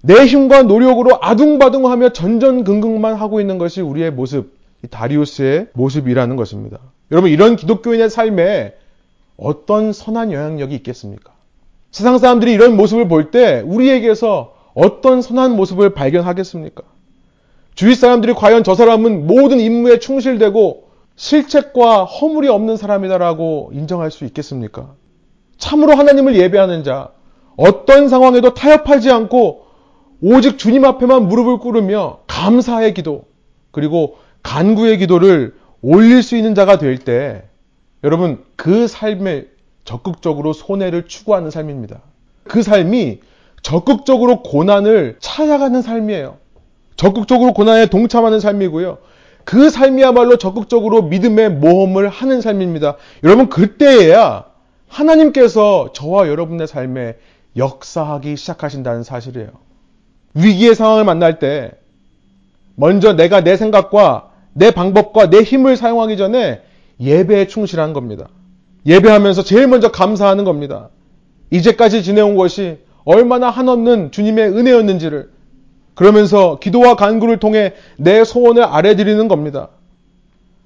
[0.00, 4.52] 내 힘과 노력으로 아둥바둥하며 전전긍긍만 하고 있는 것이 우리의 모습,
[4.90, 6.78] 다리우스의 모습이라는 것입니다.
[7.10, 8.74] 여러분 이런 기독교인의 삶에
[9.36, 11.32] 어떤 선한 영향력이 있겠습니까?
[11.90, 16.82] 세상 사람들이 이런 모습을 볼 때 우리에게서 어떤 선한 모습을 발견하겠습니까?
[17.74, 24.94] 주위 사람들이 과연 저 사람은 모든 임무에 충실되고 실책과 허물이 없는 사람이다라고 인정할 수 있겠습니까?
[25.56, 27.10] 참으로 하나님을 예배하는 자,
[27.56, 29.67] 어떤 상황에도 타협하지 않고
[30.20, 33.24] 오직 주님 앞에만 무릎을 꿇으며 감사의 기도,
[33.70, 37.44] 그리고 간구의 기도를 올릴 수 있는 자가 될 때,
[38.04, 39.46] 여러분, 그 삶에
[39.84, 42.00] 적극적으로 손해를 추구하는 삶입니다.
[42.44, 43.20] 그 삶이
[43.62, 46.36] 적극적으로 고난을 찾아가는 삶이에요.
[46.96, 48.98] 적극적으로 고난에 동참하는 삶이고요.
[49.44, 52.96] 그 삶이야말로 적극적으로 믿음의 모험을 하는 삶입니다.
[53.24, 54.44] 여러분, 그때에야
[54.88, 57.16] 하나님께서 저와 여러분의 삶에
[57.56, 59.67] 역사하기 시작하신다는 사실이에요.
[60.34, 61.72] 위기의 상황을 만날 때,
[62.74, 66.60] 먼저 내가 내 생각과 내 방법과 내 힘을 사용하기 전에
[67.00, 68.28] 예배에 충실한 겁니다.
[68.86, 70.90] 예배하면서 제일 먼저 감사하는 겁니다.
[71.50, 75.30] 이제까지 지내온 것이 얼마나 한없는 주님의 은혜였는지를
[75.94, 79.70] 그러면서 기도와 간구를 통해 내 소원을 아래드리는 겁니다.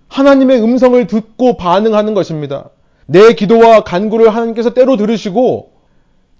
[0.08, 2.68] 하나님의 음성을 듣고 반응하는 것입니다.
[3.06, 5.71] 내 기도와 간구를 하나님께서 때로 들으시고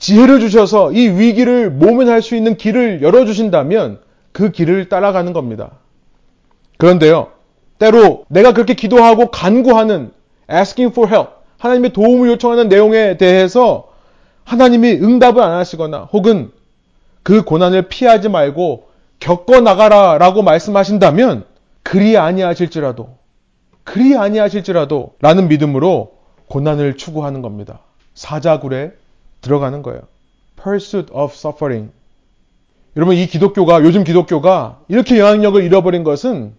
[0.03, 4.01] 지혜를 주셔서 이 위기를 모면할 수 있는 길을 열어주신다면
[4.33, 5.79] 그 길을 따라가는 겁니다.
[6.77, 7.29] 그런데요,
[7.79, 10.11] 때로 내가 그렇게 기도하고 간구하는
[10.51, 13.93] asking for help, 하나님의 도움을 요청하는 내용에 대해서
[14.43, 16.51] 하나님이 응답을 안 하시거나 혹은
[17.23, 18.89] 그 고난을 피하지 말고
[19.21, 21.45] 겪어 나가라 라고 말씀하신다면
[21.85, 23.19] 그리 아니하실지라도
[23.85, 26.15] 그리 아니하실지라도 라는 믿음으로
[26.49, 27.79] 고난을 추구하는 겁니다.
[28.15, 28.95] 사자굴에
[29.43, 30.01] 들어가는 거예요.
[30.63, 31.93] Pursuit of suffering.
[32.97, 36.55] 여러분 이 기독교가 요즘 기독교가 이렇게 영향력을 잃어버린 것은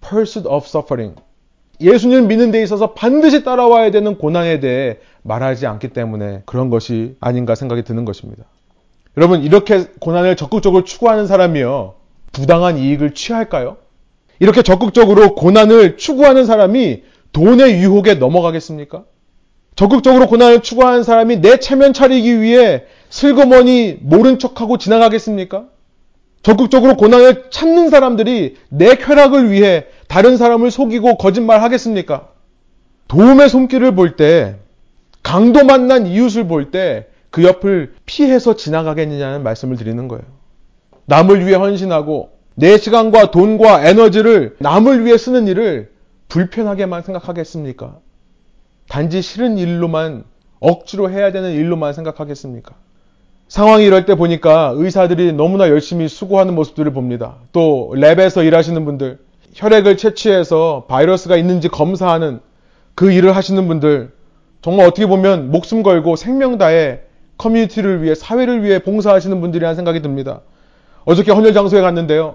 [0.00, 1.16] Pursuit of suffering.
[1.80, 7.54] 예수님을 믿는 데 있어서 반드시 따라와야 되는 고난에 대해 말하지 않기 때문에 그런 것이 아닌가
[7.54, 8.44] 생각이 드는 것입니다.
[9.16, 11.94] 여러분, 이렇게 고난을 적극적으로 추구하는 사람이요.
[12.32, 13.78] 부당한 이익을 취할까요?
[14.38, 19.04] 이렇게 적극적으로 고난을 추구하는 사람이 돈의 유혹에 넘어가겠습니까?
[19.76, 25.66] 적극적으로 고난을 추구하는 사람이 내 체면 차리기 위해 슬그머니 모른 척하고 지나가겠습니까?
[26.42, 32.28] 적극적으로 고난을 참는 사람들이 내 쾌락을 위해 다른 사람을 속이고 거짓말 하겠습니까?
[33.08, 34.56] 도움의 손길을 볼 때,
[35.22, 40.24] 강도 만난 이웃을 볼 때, 그 옆을 피해서 지나가겠느냐는 말씀을 드리는 거예요.
[41.04, 45.90] 남을 위해 헌신하고, 내 시간과 돈과 에너지를 남을 위해 쓰는 일을
[46.28, 47.98] 불편하게만 생각하겠습니까?
[48.88, 50.24] 단지 싫은 일로만,
[50.60, 52.74] 억지로 해야 되는 일로만 생각하겠습니까?
[53.48, 57.36] 상황이 이럴 때 보니까 의사들이 너무나 열심히 수고하는 모습들을 봅니다.
[57.52, 59.18] 또 랩에서 일하시는 분들,
[59.54, 62.40] 혈액을 채취해서 바이러스가 있는지 검사하는
[62.94, 64.12] 그 일을 하시는 분들
[64.62, 67.00] 정말 어떻게 보면 목숨 걸고 생명 다해
[67.38, 70.40] 커뮤니티를 위해 사회를 위해 봉사하시는 분들이라는 생각이 듭니다.
[71.04, 72.34] 어저께 헌혈 장소에 갔는데요.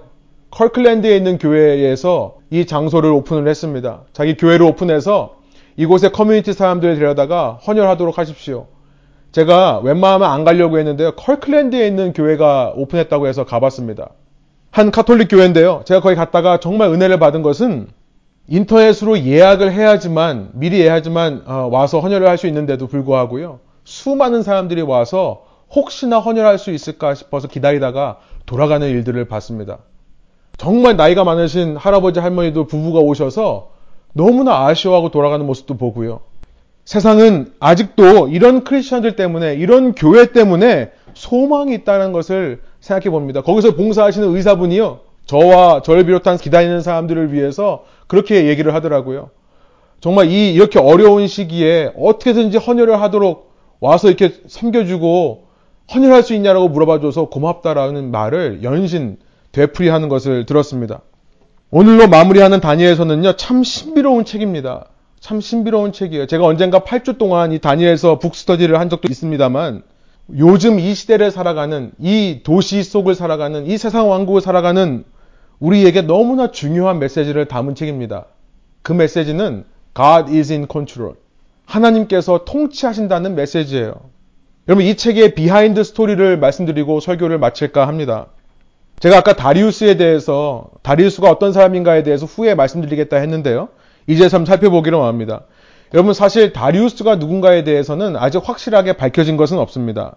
[0.50, 4.02] 커클랜드에 있는 교회에서 이 장소를 오픈을 했습니다.
[4.12, 5.41] 자기 교회를 오픈해서
[5.76, 8.66] 이곳에 커뮤니티 사람들을 데려다가 헌혈하도록 하십시오.
[9.32, 11.12] 제가 웬만하면 안 가려고 했는데요.
[11.12, 14.10] 커클랜드에 있는 교회가 오픈했다고 해서 가봤습니다.
[14.70, 15.82] 한 카톨릭 교회인데요.
[15.84, 17.88] 제가 거기 갔다가 정말 은혜를 받은 것은
[18.48, 23.60] 인터넷으로 예약을 해야지만 미리 예약하지만 어, 와서 헌혈을 할 수 있는데도 불구하고요.
[23.84, 29.78] 수많은 사람들이 와서 혹시나 헌혈할 수 있을까 싶어서 기다리다가 돌아가는 일들을 봤습니다.
[30.58, 33.71] 정말 나이가 많으신 할아버지 할머니도 부부가 오셔서
[34.12, 36.20] 너무나 아쉬워하고 돌아가는 모습도 보고요.
[36.84, 43.42] 세상은 아직도 이런 크리스천들 때문에 이런 교회 때문에 소망이 있다는 것을 생각해 봅니다.
[43.42, 45.00] 거기서 봉사하시는 의사분이요.
[45.26, 49.30] 저와 저를 비롯한 기다리는 사람들을 위해서 그렇게 얘기를 하더라고요.
[50.00, 55.44] 정말 이 이렇게 어려운 시기에 어떻게든지 헌혈을 하도록 와서 이렇게 섬겨주고
[55.94, 59.18] 헌혈할 수 있냐라고 물어봐줘서 고맙다라는 말을 연신
[59.52, 61.02] 되풀이하는 것을 들었습니다.
[61.74, 64.88] 오늘로 마무리하는 다니엘서는요 참 신비로운 책입니다.
[65.20, 66.26] 참 신비로운 책이에요.
[66.26, 69.82] 제가 언젠가 8주 동안 이 다니엘서 북스터디를 한 적도 있습니다만
[70.36, 75.04] 요즘 이 시대를 살아가는 이 도시 속을 살아가는 이 세상 왕국을 살아가는
[75.60, 78.26] 우리에게 너무나 중요한 메시지를 담은 책입니다.
[78.82, 79.64] 그 메시지는
[79.96, 81.14] God is in control.
[81.64, 83.94] 하나님께서 통치하신다는 메시지예요.
[84.68, 88.26] 여러분 이 책의 비하인드 스토리를 말씀드리고 설교를 마칠까 합니다.
[89.02, 93.68] 제가 아까 다리우스에 대해서 다리우스가 어떤 사람인가에 대해서 후에 말씀드리겠다 했는데요.
[94.06, 95.40] 이제 좀 살펴보기로 합니다.
[95.92, 100.14] 여러분 사실 다리우스가 누군가에 대해서는 아직 확실하게 밝혀진 것은 없습니다.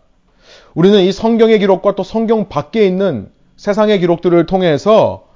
[0.76, 5.30] 우리는 이 성경의 기록과 또 성경 밖에 있는 세상의 기록들을 통해서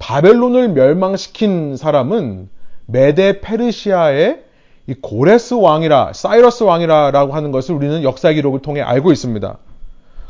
[0.00, 2.48] 바벨론을 멸망시킨 사람은
[2.86, 4.42] 메데 페르시아의
[4.88, 9.58] 이 고레스 왕이라 사이러스 왕이라라고 하는 것을 우리는 역사 기록을 통해 알고 있습니다.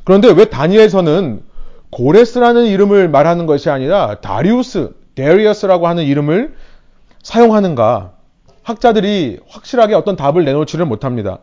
[0.05, 1.45] 그런데 왜 다니엘서는
[1.97, 6.53] 고레스라는 이름을 말하는 것이 아니라 다리우스, 데리어스라고 하는 이름을
[7.22, 8.12] 사용하는가?
[8.62, 11.38] 학자들이 확실하게 어떤 답을 내놓지를 못합니다.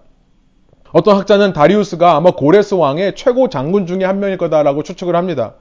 [0.92, 5.56] 어떤 학자는 다리우스가 아마 고레스 왕의 최고 장군 중에 한 명일 거다라고 추측을 합니다.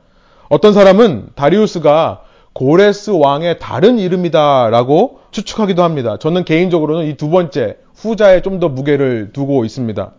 [0.51, 6.19] 어떤 사람은 다리우스가 고레스 왕의 다른 이름이다라고 추측하기도 합니다.
[6.19, 10.11] 저는 개인적으로는 이 두 번째 후자에 좀 더 무게를 두고 있습니다.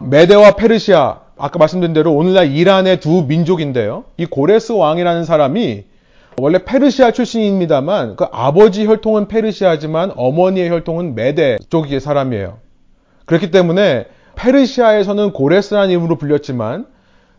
[0.00, 4.04] 메데와 페르시아 아까 말씀드린 대로 오늘날 이란의 두 민족인데요.
[4.16, 5.84] 이 고레스 왕이라는 사람이
[6.38, 12.58] 원래 페르시아 출신입니다만 그 아버지 혈통은 페르시아지만 어머니의 혈통은 메데 쪽의 사람이에요.
[13.26, 16.86] 그렇기 때문에 페르시아에서는 고레스라는 이름으로 불렸지만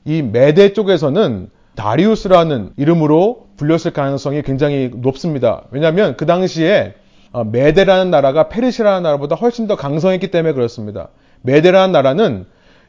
[0.06, 5.64] 이 메데 쪽에서는 다리우스라는 이름으로 불렸을 가능성이 굉장히 높습니다.
[5.70, 6.96] 왜냐하면 그 당시에
[7.32, 11.10] 어, 메데라는 나라가 페르시아라는 나라보다 훨씬 더 강성했기 때문에 그렇습니다.
[11.44, 12.46] 메데라는 나라는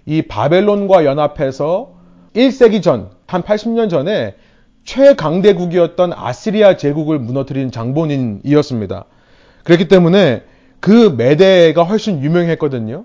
[0.08, 1.90] 이 바벨론과 연합해서
[2.34, 4.36] 1세기 전, 한 80년 전에
[4.84, 9.04] 최강대국이었던 아시리아 제국을 무너뜨린 장본인이었습니다.
[9.64, 10.44] 그렇기 때문에
[10.80, 13.04] 그 메데가 훨씬 유명했거든요.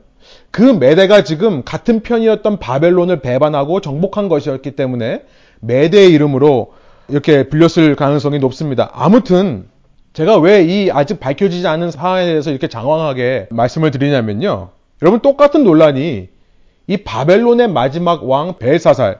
[0.49, 5.23] 그 메데가 지금 같은 편이었던 바벨론을 배반하고 정복한 것이었기 때문에
[5.59, 6.71] 메데의 이름으로
[7.09, 8.89] 이렇게 불렸을 가능성이 높습니다.
[8.93, 9.65] 아무튼
[10.13, 14.69] 제가 왜 이 아직 밝혀지지 않은 사안에 대해서 이렇게 장황하게 말씀을 드리냐면요.
[15.01, 16.29] 여러분 똑같은 논란이
[16.87, 19.19] 이 바벨론의 마지막 왕 벨사살,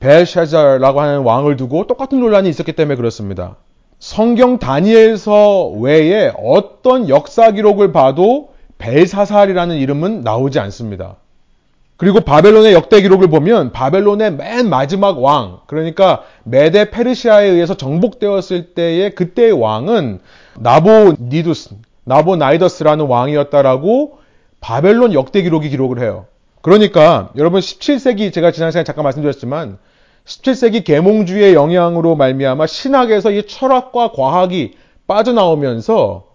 [0.00, 3.56] 벨샤자라고 하는 왕을 두고 똑같은 논란이 있었기 때문에 그렇습니다.
[3.98, 11.16] 성경 다니엘서 외에 어떤 역사 기록을 봐도 벨사살이라는 이름은 나오지 않습니다.
[11.96, 19.14] 그리고 바벨론의 역대 기록을 보면 바벨론의 맨 마지막 왕, 그러니까 메데 페르시아에 의해서 정복되었을 때의
[19.14, 20.20] 그때의 왕은
[20.58, 24.18] 나보 니두스, 나보 나이더스라는 왕이었다라고
[24.60, 26.26] 바벨론 역대 기록이 기록을 해요.
[26.66, 29.78] 그러니까 여러분 17세기 제가 지난 시간에 잠깐 말씀드렸지만
[30.24, 34.72] 17세기 계몽주의의 영향으로 말미암아 신학에서 이 철학과 과학이
[35.06, 36.26] 빠져나오면서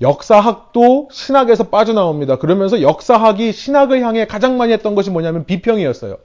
[0.00, 2.36] 역사학도 신학에서 빠져나옵니다.
[2.36, 6.16] 그러면서 역사학이 신학을 향해 가장 많이 했던 것이 뭐냐면 비평이었어요.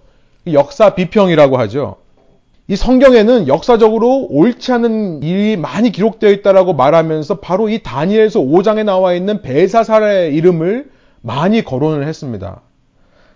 [0.53, 1.97] 역사 비평이라고 하죠.
[2.69, 9.13] 이 성경에는 역사적으로 옳지 않은 일이 많이 기록되어 있다라고 말하면서 바로 이 다니엘서 5장에 나와
[9.13, 12.61] 있는 벨사살의 이름을 많이 거론을 했습니다.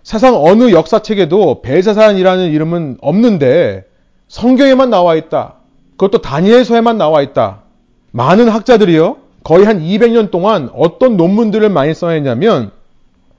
[0.02, 3.84] 세상 어느 역사책에도 벨사살이라는 이름은 없는데
[4.28, 5.54] 성경에만 나와 있다.
[5.96, 7.62] 그것도 다니엘서에만 나와 있다.
[8.10, 9.18] 많은 학자들이요.
[9.44, 12.70] 거의 한 200년 동안 어떤 논문들을 많이 써냈냐면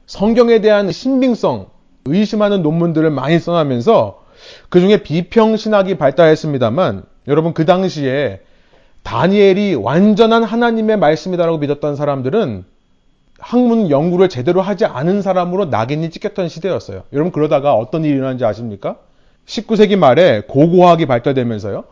[0.05, 1.68] 성경에 대한 신빙성,
[2.05, 4.24] 의심하는 논문들을 많이 써나면서
[4.70, 8.41] 그 중에 비평 신학이 발달했습니다만 여러분 그 당시에
[9.03, 12.66] 다니엘이 완전한 하나님의 말씀이다라고 믿었던 사람들은
[13.40, 17.04] 학문 연구를 제대로 하지 않은 사람으로 낙인이 찍혔던 시대였어요.
[17.14, 18.98] 여러분 그러다가 어떤 일이 일어난지 아십니까?
[19.46, 21.84] 19세기 말에 고고학이 발달되면서요.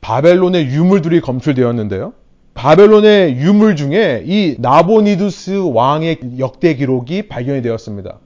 [0.00, 2.14] 바벨론의 유물들이 검출되었는데요.
[2.54, 8.18] 바벨론의 유물 중에 이 나보니두스 왕의 역대 기록이 발견이 되었습니다.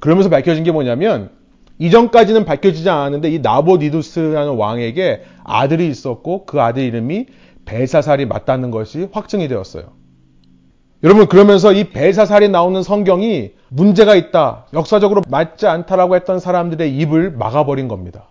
[0.00, 1.30] 그러면서 밝혀진 게 뭐냐면
[1.78, 7.26] 이전까지는 밝혀지지 않았는데 이 나보니두스라는 왕에게 아들이 있었고 그 아들 이름이
[7.64, 9.97] 벨사살이 맞다는 것이 확증이 되었어요.
[11.04, 17.86] 여러분 그러면서 이 벨사살이 나오는 성경이 문제가 있다, 역사적으로 맞지 않다라고 했던 사람들의 입을 막아버린
[17.86, 18.24] 겁니다.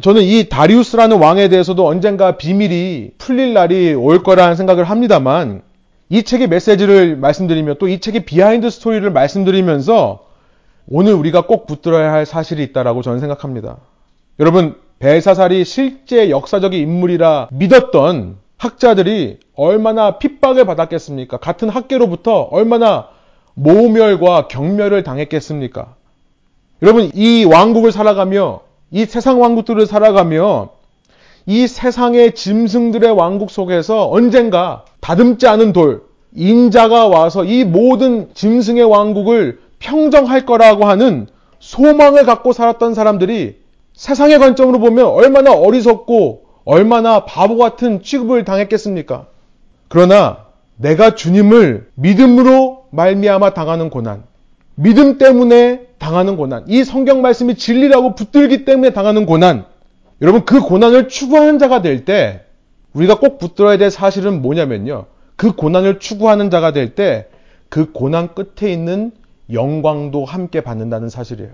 [0.00, 5.62] 저는 이 다리우스라는 왕에 대해서도 언젠가 비밀이 풀릴 날이 올 거라는 생각을 합니다만
[6.08, 10.24] 이 책의 메시지를 말씀드리며 또 이 책의 비하인드 스토리를 말씀드리면서
[10.88, 13.76] 오늘 우리가 꼭 붙들어야 할 사실이 있다라고 저는 생각합니다.
[14.40, 21.38] 여러분 벨사살이 실제 역사적인 인물이라 믿었던 학자들이 얼마나 핍박을 받았겠습니까?
[21.38, 23.08] 같은 학계로부터 얼마나
[23.54, 25.96] 모멸과 경멸을 당했겠습니까?
[26.80, 28.60] 여러분 이 왕국을 살아가며
[28.92, 30.70] 이 세상 왕국들을 살아가며
[31.46, 39.60] 이 세상의 짐승들의 왕국 속에서 언젠가 다듬지 않은 돌, 인자가 와서 이 모든 짐승의 왕국을
[39.80, 41.26] 평정할 거라고 하는
[41.58, 43.56] 소망을 갖고 살았던 사람들이
[43.94, 49.26] 세상의 관점으로 보면 얼마나 어리석고 얼마나 바보 같은 취급을 당했겠습니까?
[49.88, 50.46] 그러나
[50.76, 54.24] 내가 주님을 믿음으로 말미암아 당하는 고난,
[54.74, 59.66] 믿음 때문에 당하는 고난, 이 성경 말씀이 진리라고 붙들기 때문에 당하는 고난,
[60.20, 62.42] 여러분 그 고난을 추구하는 자가 될 때
[62.94, 65.06] 우리가 꼭 붙들어야 될 사실은 뭐냐면요.
[65.36, 67.26] 그 고난을 추구하는 자가 될 때
[67.72, 69.12] 그 고난 끝에 있는
[69.50, 71.52] 영광도 함께 받는다는 사실이에요.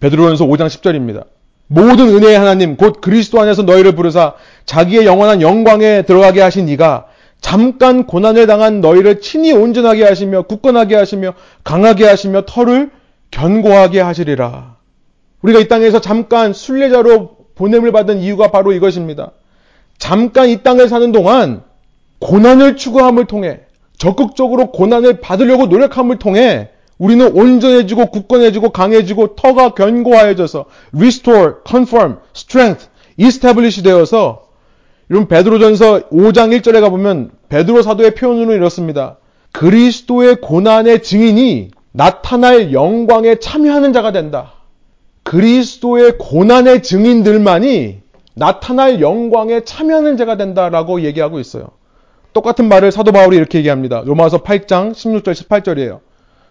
[0.00, 1.26] 베드로전서 5장 10절입니다.
[1.66, 4.34] 모든 은혜의 하나님 곧 그리스도 안에서 너희를 부르사
[4.66, 7.06] 자기의 영원한 영광에 들어가게 하신 이가
[7.40, 12.90] 잠깐 고난을 당한 너희를 친히 온전하게 하시며 굳건하게 하시며 강하게 하시며 털을
[13.30, 14.76] 견고하게 하시리라.
[15.42, 19.32] 우리가 이 땅에서 잠깐 순례자로 보냄을 받은 이유가 바로 이것입니다.
[19.98, 21.62] 잠깐 이 땅을 사는 동안
[22.20, 23.60] 고난을 추구함을 통해
[23.98, 32.88] 적극적으로 고난을 받으려고 노력함을 통해 우리는 온전해지고 굳건해지고 강해지고 터가 견고해져서 restore, confirm, strength,
[33.18, 34.44] establish 되어서
[35.10, 39.18] 여러분 베드로전서 5장 1절에 가보면 베드로 사도의 표현으로 이렇습니다.
[39.52, 44.52] 그리스도의 고난의 증인이 나타날 영광에 참여하는 자가 된다.
[45.22, 48.02] 그리스도의 고난의 증인들만이
[48.34, 51.68] 나타날 영광에 참여하는 자가 된다라고 얘기하고 있어요.
[52.32, 54.02] 똑같은 말을 사도 바울이 이렇게 얘기합니다.
[54.04, 56.00] 로마서 8장 16절 18절이에요.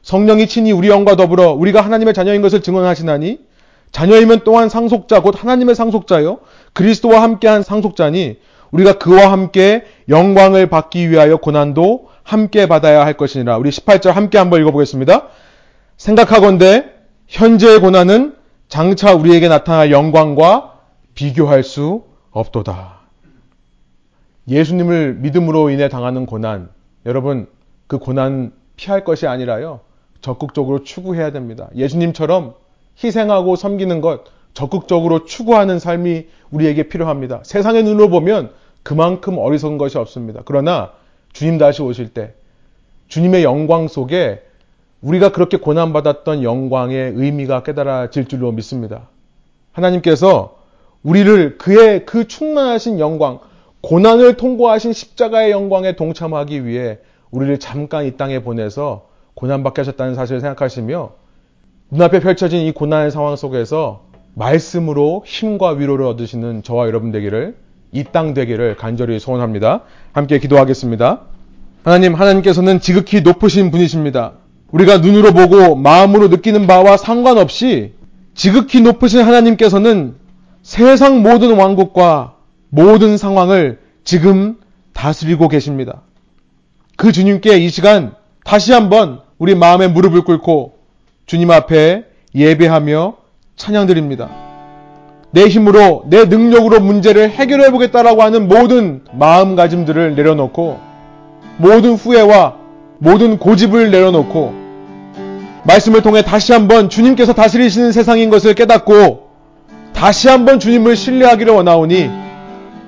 [0.03, 3.39] 성령이 친히 우리 영과 더불어 우리가 하나님의 자녀인 것을 증언하시나니
[3.91, 6.39] 자녀이면 또한 상속자 곧 하나님의 상속자요
[6.73, 8.37] 그리스도와 함께한 상속자니
[8.71, 13.57] 우리가 그와 함께 영광을 받기 위하여 고난도 함께 받아야 할 것이니라.
[13.57, 15.27] 우리 18절 함께 한번 읽어보겠습니다.
[15.97, 16.91] 생각하건대
[17.27, 18.35] 현재의 고난은
[18.67, 20.79] 장차 우리에게 나타날 영광과
[21.13, 23.01] 비교할 수 없도다.
[24.47, 26.69] 예수님을 믿음으로 인해 당하는 고난,
[27.05, 27.47] 여러분
[27.87, 29.81] 그 고난 피할 것이 아니라요.
[30.23, 31.69] 적극적으로 추구해야 됩니다.
[31.75, 32.55] 예수님처럼
[33.03, 37.41] 희생하고 섬기는 것 적극적으로 추구하는 삶이 우리에게 필요합니다.
[37.43, 38.51] 세상의 눈으로 보면
[38.81, 40.41] 그만큼 어리석은 것이 없습니다.
[40.45, 40.93] 그러나
[41.33, 42.33] 주님 다시 오실 때
[43.09, 44.41] 주님의 영광 속에
[45.01, 49.09] 우리가 그렇게 고난받았던 영광의 의미가 깨달아질 줄로 믿습니다.
[49.73, 50.57] 하나님께서
[51.03, 53.39] 우리를 그의 그 충만하신 영광,
[53.81, 56.99] 고난을 통과하신 십자가의 영광에 동참하기 위해
[57.31, 61.11] 우리를 잠깐 이 땅에 보내서 고난받게 하셨다는 사실을 생각하시며
[61.91, 64.05] 눈앞에 펼쳐진 이 고난의 상황 속에서
[64.35, 67.55] 말씀으로 힘과 위로를 얻으시는 저와 여러분 되기를
[67.91, 69.81] 이 땅 되기를 간절히 소원합니다.
[70.13, 71.21] 함께 기도하겠습니다.
[71.83, 74.33] 하나님, 하나님께서는 지극히 높으신 분이십니다.
[74.71, 77.93] 우리가 눈으로 보고 마음으로 느끼는 바와 상관없이
[78.33, 80.15] 지극히 높으신 하나님께서는
[80.63, 82.37] 세상 모든 왕국과
[82.69, 84.57] 모든 상황을 지금
[84.93, 86.01] 다스리고 계십니다.
[86.97, 90.73] 그 주님께 이 시간 다시 한번 우리 마음의 무릎을 꿇고
[91.25, 93.13] 주님 앞에 예배하며
[93.55, 94.29] 찬양드립니다.
[95.31, 100.79] 내 힘으로, 내 능력으로 문제를 해결해 보겠다라고 하는 모든 마음가짐들을 내려놓고,
[101.57, 102.55] 모든 후회와
[102.99, 104.53] 모든 고집을 내려놓고,
[105.63, 109.29] 말씀을 통해 다시 한번 주님께서 다스리시는 세상인 것을 깨닫고,
[109.93, 112.11] 다시 한번 주님을 신뢰하기를 원하오니,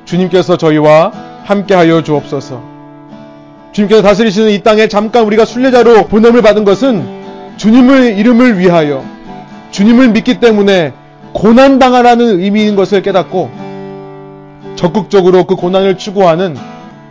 [0.05, 1.11] 주님께서 저희와
[1.45, 2.74] 함께하여 주옵소서.
[3.75, 7.05] 주님께서 다스리시는 이 땅에 잠깐 우리가 순례자로 보냄을 받은 것은
[7.57, 9.03] 주님의 이름을 위하여
[9.71, 10.93] 주님을 믿기 때문에
[11.33, 13.51] 고난 당하라는 의미인 것을 깨닫고
[14.77, 16.55] 적극적으로 그 고난을 추구하는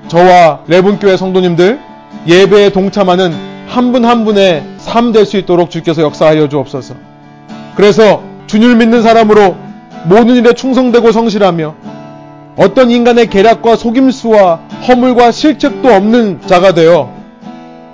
[0.09, 1.79] 저와 레분교회 성도님들
[2.27, 3.35] 예배에 동참하는
[3.69, 6.95] 한분한 분의 삶 될 수 있도록 주께서 역사하여 주옵소서.
[7.77, 9.57] 그래서 주님을 믿는 사람으로
[10.05, 11.75] 모든 일에 충성되고 성실하며
[12.57, 17.13] 어떤 인간의 계략과 속임수와 허물과 실책도 없는 자가 되어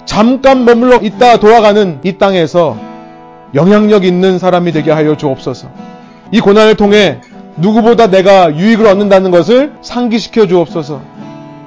[0.04, 2.76] 잠깐 머물러 있다 돌아가는 이 땅에서
[3.54, 5.68] 영향력 있는 사람이 되게 하여 주옵소서.
[6.32, 7.20] 이 고난을 통해
[7.56, 11.00] 누구보다 내가 유익을 얻는다는 것을 상기시켜 주옵소서.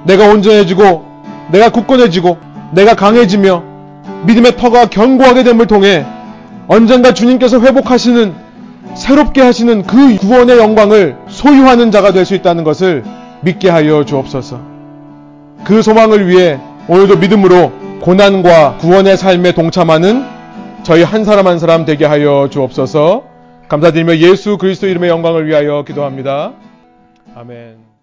[0.04, 1.04] 내가 온전해지고,
[1.52, 2.38] 내가 굳건해지고,
[2.72, 3.62] 내가 강해지며,
[4.26, 6.04] 믿음의 터가 견고하게 됨을 통해
[6.68, 8.34] 언젠가 주님께서 회복하시는,
[8.94, 13.04] 새롭게 하시는 그 구원의 영광을 소유하는 자가 될 수 있다는 것을
[13.42, 14.58] 믿게 하여 주옵소서.
[15.64, 17.70] 그 소망을 위해 오늘도 믿음으로
[18.00, 20.24] 고난과 구원의 삶에 동참하는
[20.84, 23.24] 저희 한 사람 한 사람 되게 하여 주옵소서.
[23.68, 26.52] 감사드리며 예수 그리스도 이름의 영광을 위하여 기도합니다.
[27.34, 27.84] 아멘.